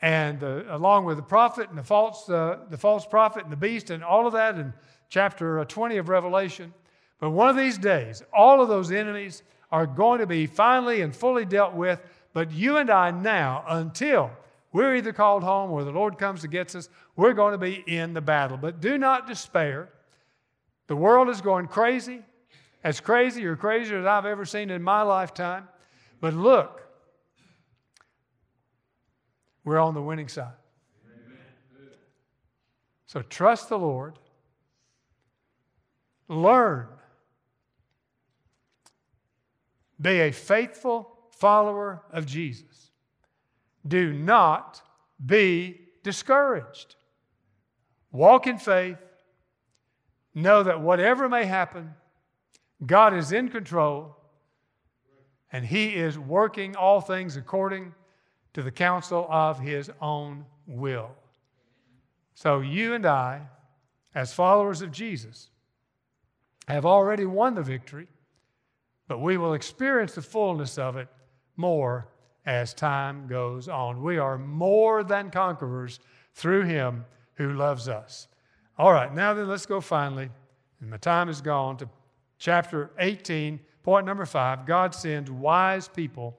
and 0.00 0.40
the, 0.40 0.66
along 0.74 1.04
with 1.04 1.16
the 1.16 1.22
prophet 1.22 1.68
and 1.68 1.78
the 1.78 1.82
false, 1.82 2.28
uh, 2.28 2.58
the 2.70 2.76
false 2.76 3.06
prophet 3.06 3.44
and 3.44 3.52
the 3.52 3.56
beast 3.56 3.90
and 3.90 4.02
all 4.02 4.26
of 4.26 4.32
that 4.32 4.58
in 4.58 4.72
chapter 5.08 5.60
uh, 5.60 5.64
20 5.64 5.96
of 5.98 6.08
Revelation. 6.08 6.74
But 7.20 7.30
one 7.30 7.48
of 7.48 7.56
these 7.56 7.78
days, 7.78 8.22
all 8.32 8.60
of 8.60 8.68
those 8.68 8.90
enemies 8.90 9.42
are 9.70 9.86
going 9.86 10.18
to 10.18 10.26
be 10.26 10.46
finally 10.46 11.02
and 11.02 11.14
fully 11.14 11.44
dealt 11.44 11.72
with. 11.72 12.00
But 12.32 12.50
you 12.50 12.78
and 12.78 12.90
I 12.90 13.10
now, 13.10 13.64
until 13.68 14.30
we're 14.72 14.96
either 14.96 15.12
called 15.12 15.44
home 15.44 15.70
or 15.70 15.84
the 15.84 15.90
Lord 15.90 16.18
comes 16.18 16.40
to 16.40 16.48
get 16.48 16.74
us, 16.74 16.88
we're 17.14 17.34
going 17.34 17.52
to 17.52 17.58
be 17.58 17.84
in 17.86 18.12
the 18.14 18.20
battle. 18.20 18.56
But 18.56 18.80
do 18.80 18.98
not 18.98 19.28
despair. 19.28 19.90
The 20.88 20.96
world 20.96 21.28
is 21.28 21.40
going 21.40 21.68
crazy, 21.68 22.22
as 22.84 23.00
crazy 23.00 23.44
or 23.46 23.56
crazier 23.56 24.00
as 24.00 24.06
I've 24.06 24.26
ever 24.26 24.44
seen 24.44 24.70
in 24.70 24.82
my 24.82 25.02
lifetime. 25.02 25.68
But 26.20 26.34
look, 26.34 26.82
we're 29.64 29.78
on 29.78 29.94
the 29.94 30.02
winning 30.02 30.28
side. 30.28 30.52
So 33.06 33.22
trust 33.22 33.68
the 33.68 33.78
Lord. 33.78 34.18
Learn. 36.28 36.88
Be 40.00 40.20
a 40.20 40.32
faithful 40.32 41.18
follower 41.36 42.02
of 42.10 42.26
Jesus. 42.26 42.90
Do 43.86 44.12
not 44.12 44.80
be 45.24 45.80
discouraged. 46.02 46.96
Walk 48.10 48.46
in 48.46 48.58
faith. 48.58 48.98
Know 50.34 50.62
that 50.62 50.80
whatever 50.80 51.28
may 51.28 51.44
happen, 51.44 51.94
God 52.84 53.14
is 53.14 53.32
in 53.32 53.48
control 53.48 54.16
and 55.52 55.64
He 55.64 55.94
is 55.94 56.18
working 56.18 56.76
all 56.76 57.00
things 57.00 57.36
according 57.36 57.94
to 58.54 58.62
the 58.62 58.70
counsel 58.70 59.26
of 59.30 59.58
his 59.58 59.90
own 60.00 60.44
will. 60.66 61.10
So 62.34 62.60
you 62.60 62.94
and 62.94 63.06
I, 63.06 63.42
as 64.14 64.32
followers 64.32 64.82
of 64.82 64.92
Jesus, 64.92 65.50
have 66.68 66.86
already 66.86 67.24
won 67.24 67.54
the 67.54 67.62
victory, 67.62 68.08
but 69.08 69.20
we 69.20 69.36
will 69.36 69.54
experience 69.54 70.14
the 70.14 70.22
fullness 70.22 70.78
of 70.78 70.96
it 70.96 71.08
more 71.56 72.08
as 72.44 72.74
time 72.74 73.26
goes 73.26 73.68
on. 73.68 74.02
We 74.02 74.18
are 74.18 74.38
more 74.38 75.02
than 75.02 75.30
conquerors 75.30 76.00
through 76.34 76.62
him 76.62 77.04
who 77.34 77.52
loves 77.54 77.88
us. 77.88 78.28
All 78.78 78.92
right, 78.92 79.12
now 79.14 79.34
then, 79.34 79.48
let's 79.48 79.66
go 79.66 79.80
finally, 79.80 80.30
and 80.80 80.90
my 80.90 80.96
time 80.96 81.28
is 81.28 81.40
gone, 81.40 81.76
to 81.78 81.88
chapter 82.42 82.90
18, 82.98 83.60
point 83.84 84.04
number 84.04 84.26
five 84.26 84.66
God 84.66 84.94
sends 84.96 85.30
wise 85.30 85.86
people 85.86 86.36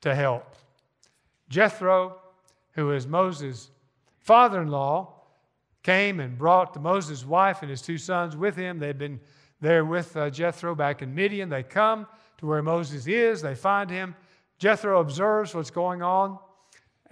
to 0.00 0.12
help. 0.12 0.56
Jethro, 1.48 2.16
who 2.72 2.90
is 2.90 3.06
Moses' 3.06 3.70
father 4.18 4.62
in 4.62 4.68
law, 4.68 5.14
came 5.84 6.18
and 6.18 6.36
brought 6.36 6.80
Moses' 6.82 7.24
wife 7.24 7.62
and 7.62 7.70
his 7.70 7.82
two 7.82 7.98
sons 7.98 8.36
with 8.36 8.56
him. 8.56 8.80
They'd 8.80 8.98
been 8.98 9.20
there 9.60 9.84
with 9.84 10.16
uh, 10.16 10.28
Jethro 10.28 10.74
back 10.74 11.02
in 11.02 11.14
Midian. 11.14 11.48
They 11.50 11.62
come 11.62 12.08
to 12.38 12.46
where 12.46 12.62
Moses 12.62 13.06
is, 13.06 13.40
they 13.40 13.54
find 13.54 13.88
him. 13.88 14.16
Jethro 14.58 14.98
observes 15.00 15.54
what's 15.54 15.70
going 15.70 16.02
on, 16.02 16.36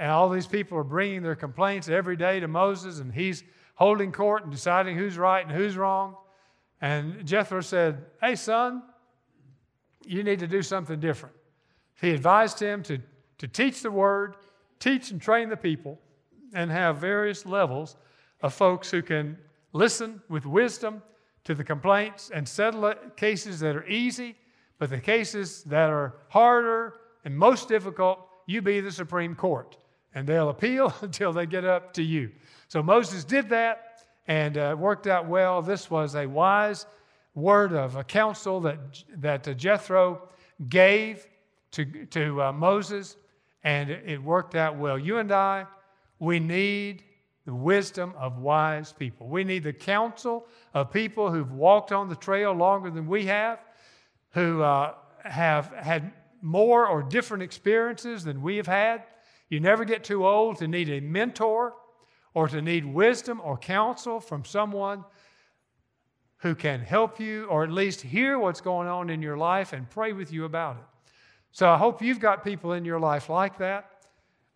and 0.00 0.10
all 0.10 0.28
these 0.28 0.48
people 0.48 0.76
are 0.78 0.84
bringing 0.84 1.22
their 1.22 1.36
complaints 1.36 1.88
every 1.88 2.16
day 2.16 2.40
to 2.40 2.48
Moses, 2.48 2.98
and 2.98 3.14
he's 3.14 3.44
holding 3.76 4.10
court 4.10 4.42
and 4.42 4.50
deciding 4.50 4.96
who's 4.96 5.16
right 5.16 5.46
and 5.46 5.54
who's 5.54 5.76
wrong. 5.76 6.16
And 6.82 7.24
Jethro 7.24 7.62
said, 7.62 8.04
Hey, 8.20 8.36
son, 8.36 8.82
you 10.04 10.22
need 10.22 10.40
to 10.40 10.46
do 10.46 10.60
something 10.60 11.00
different. 11.00 11.34
He 11.98 12.10
advised 12.10 12.60
him 12.60 12.82
to 12.82 12.98
to 13.42 13.48
teach 13.48 13.82
the 13.82 13.90
word, 13.90 14.36
teach 14.78 15.10
and 15.10 15.20
train 15.20 15.48
the 15.48 15.56
people, 15.56 15.98
and 16.54 16.70
have 16.70 16.98
various 16.98 17.44
levels 17.44 17.96
of 18.40 18.54
folks 18.54 18.88
who 18.88 19.02
can 19.02 19.36
listen 19.72 20.22
with 20.28 20.46
wisdom 20.46 21.02
to 21.42 21.52
the 21.52 21.64
complaints 21.64 22.30
and 22.32 22.48
settle 22.48 22.94
cases 23.16 23.58
that 23.58 23.74
are 23.74 23.84
easy, 23.88 24.36
but 24.78 24.90
the 24.90 25.00
cases 25.00 25.64
that 25.64 25.90
are 25.90 26.14
harder 26.28 26.94
and 27.24 27.36
most 27.36 27.68
difficult, 27.68 28.20
you 28.46 28.62
be 28.62 28.78
the 28.78 28.92
Supreme 28.92 29.34
Court. 29.34 29.76
And 30.14 30.24
they'll 30.24 30.50
appeal 30.50 30.94
until 31.00 31.32
they 31.32 31.46
get 31.46 31.64
up 31.64 31.92
to 31.94 32.02
you. 32.04 32.30
So 32.68 32.80
Moses 32.80 33.24
did 33.24 33.48
that 33.48 33.91
and 34.26 34.56
uh, 34.56 34.76
worked 34.78 35.06
out 35.06 35.26
well. 35.26 35.62
This 35.62 35.90
was 35.90 36.14
a 36.14 36.26
wise 36.26 36.86
word 37.34 37.72
of 37.72 37.96
a 37.96 38.04
counsel 38.04 38.60
that, 38.60 38.78
that 39.16 39.48
uh, 39.48 39.54
Jethro 39.54 40.28
gave 40.68 41.26
to, 41.72 41.84
to 42.06 42.42
uh, 42.42 42.52
Moses 42.52 43.16
and 43.64 43.90
it 43.90 44.22
worked 44.22 44.54
out 44.54 44.76
well. 44.76 44.98
You 44.98 45.18
and 45.18 45.30
I, 45.32 45.66
we 46.18 46.40
need 46.40 47.04
the 47.44 47.54
wisdom 47.54 48.14
of 48.18 48.38
wise 48.38 48.92
people. 48.92 49.28
We 49.28 49.44
need 49.44 49.64
the 49.64 49.72
counsel 49.72 50.46
of 50.74 50.92
people 50.92 51.30
who've 51.30 51.52
walked 51.52 51.92
on 51.92 52.08
the 52.08 52.16
trail 52.16 52.52
longer 52.52 52.90
than 52.90 53.06
we 53.06 53.26
have, 53.26 53.60
who 54.30 54.62
uh, 54.62 54.94
have 55.24 55.72
had 55.72 56.12
more 56.40 56.86
or 56.86 57.02
different 57.02 57.42
experiences 57.42 58.24
than 58.24 58.42
we 58.42 58.56
have 58.56 58.66
had. 58.66 59.04
You 59.48 59.60
never 59.60 59.84
get 59.84 60.04
too 60.04 60.26
old 60.26 60.56
to 60.58 60.68
need 60.68 60.88
a 60.88 61.00
mentor 61.00 61.74
or 62.34 62.48
to 62.48 62.62
need 62.62 62.84
wisdom 62.84 63.40
or 63.42 63.56
counsel 63.56 64.20
from 64.20 64.44
someone 64.44 65.04
who 66.38 66.54
can 66.54 66.80
help 66.80 67.20
you 67.20 67.44
or 67.44 67.62
at 67.62 67.70
least 67.70 68.00
hear 68.00 68.38
what's 68.38 68.60
going 68.60 68.88
on 68.88 69.10
in 69.10 69.22
your 69.22 69.36
life 69.36 69.72
and 69.72 69.88
pray 69.90 70.12
with 70.12 70.32
you 70.32 70.44
about 70.44 70.76
it. 70.76 70.82
So 71.52 71.68
I 71.68 71.76
hope 71.76 72.02
you've 72.02 72.18
got 72.18 72.42
people 72.42 72.72
in 72.72 72.84
your 72.84 72.98
life 72.98 73.28
like 73.28 73.58
that. 73.58 73.88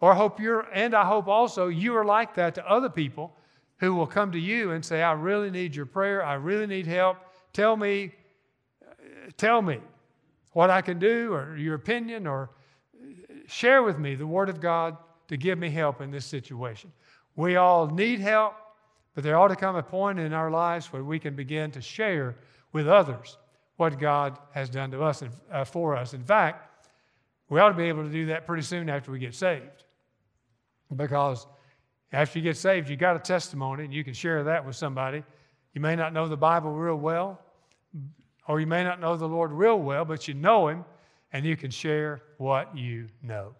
Or 0.00 0.12
I 0.12 0.14
hope 0.14 0.40
you're, 0.40 0.66
and 0.72 0.94
I 0.94 1.04
hope 1.04 1.28
also 1.28 1.68
you 1.68 1.96
are 1.96 2.04
like 2.04 2.34
that 2.34 2.54
to 2.56 2.70
other 2.70 2.88
people 2.88 3.36
who 3.78 3.94
will 3.94 4.06
come 4.06 4.32
to 4.32 4.38
you 4.38 4.72
and 4.72 4.84
say, 4.84 5.02
I 5.02 5.12
really 5.12 5.50
need 5.50 5.74
your 5.76 5.86
prayer. 5.86 6.24
I 6.24 6.34
really 6.34 6.66
need 6.66 6.86
help. 6.86 7.18
Tell 7.52 7.76
me, 7.76 8.12
tell 9.36 9.62
me 9.62 9.78
what 10.52 10.70
I 10.70 10.80
can 10.80 10.98
do 10.98 11.32
or 11.32 11.56
your 11.56 11.74
opinion 11.74 12.26
or 12.26 12.50
share 13.46 13.82
with 13.82 13.98
me 13.98 14.14
the 14.14 14.26
Word 14.26 14.48
of 14.48 14.60
God 14.60 14.96
to 15.28 15.36
give 15.36 15.58
me 15.58 15.70
help 15.70 16.00
in 16.00 16.10
this 16.10 16.26
situation. 16.26 16.90
We 17.36 17.56
all 17.56 17.86
need 17.86 18.20
help, 18.20 18.54
but 19.14 19.22
there 19.22 19.38
ought 19.38 19.48
to 19.48 19.56
come 19.56 19.76
a 19.76 19.82
point 19.82 20.18
in 20.18 20.32
our 20.32 20.50
lives 20.50 20.92
where 20.92 21.04
we 21.04 21.18
can 21.18 21.36
begin 21.36 21.70
to 21.72 21.80
share 21.80 22.36
with 22.72 22.88
others 22.88 23.36
what 23.76 23.98
God 23.98 24.38
has 24.52 24.70
done 24.70 24.90
to 24.90 25.02
us 25.02 25.22
and 25.22 25.30
uh, 25.52 25.64
for 25.64 25.94
us. 25.96 26.14
In 26.14 26.22
fact, 26.22 26.88
we 27.48 27.60
ought 27.60 27.68
to 27.68 27.74
be 27.74 27.84
able 27.84 28.02
to 28.02 28.10
do 28.10 28.26
that 28.26 28.46
pretty 28.46 28.62
soon 28.62 28.88
after 28.88 29.12
we 29.12 29.18
get 29.18 29.34
saved. 29.34 29.84
Because 30.94 31.46
after 32.12 32.38
you 32.38 32.42
get 32.42 32.56
saved, 32.56 32.88
you 32.88 32.96
got 32.96 33.16
a 33.16 33.20
testimony 33.20 33.84
and 33.84 33.92
you 33.92 34.02
can 34.02 34.14
share 34.14 34.44
that 34.44 34.64
with 34.64 34.76
somebody. 34.76 35.22
You 35.74 35.80
may 35.80 35.94
not 35.94 36.12
know 36.12 36.26
the 36.26 36.36
Bible 36.36 36.72
real 36.72 36.96
well, 36.96 37.40
or 38.48 38.60
you 38.60 38.66
may 38.66 38.82
not 38.82 39.00
know 39.00 39.16
the 39.16 39.28
Lord 39.28 39.52
real 39.52 39.78
well, 39.78 40.04
but 40.04 40.26
you 40.26 40.34
know 40.34 40.68
Him 40.68 40.84
and 41.32 41.44
you 41.44 41.56
can 41.56 41.70
share 41.70 42.22
what 42.38 42.76
you 42.76 43.08
know. 43.22 43.54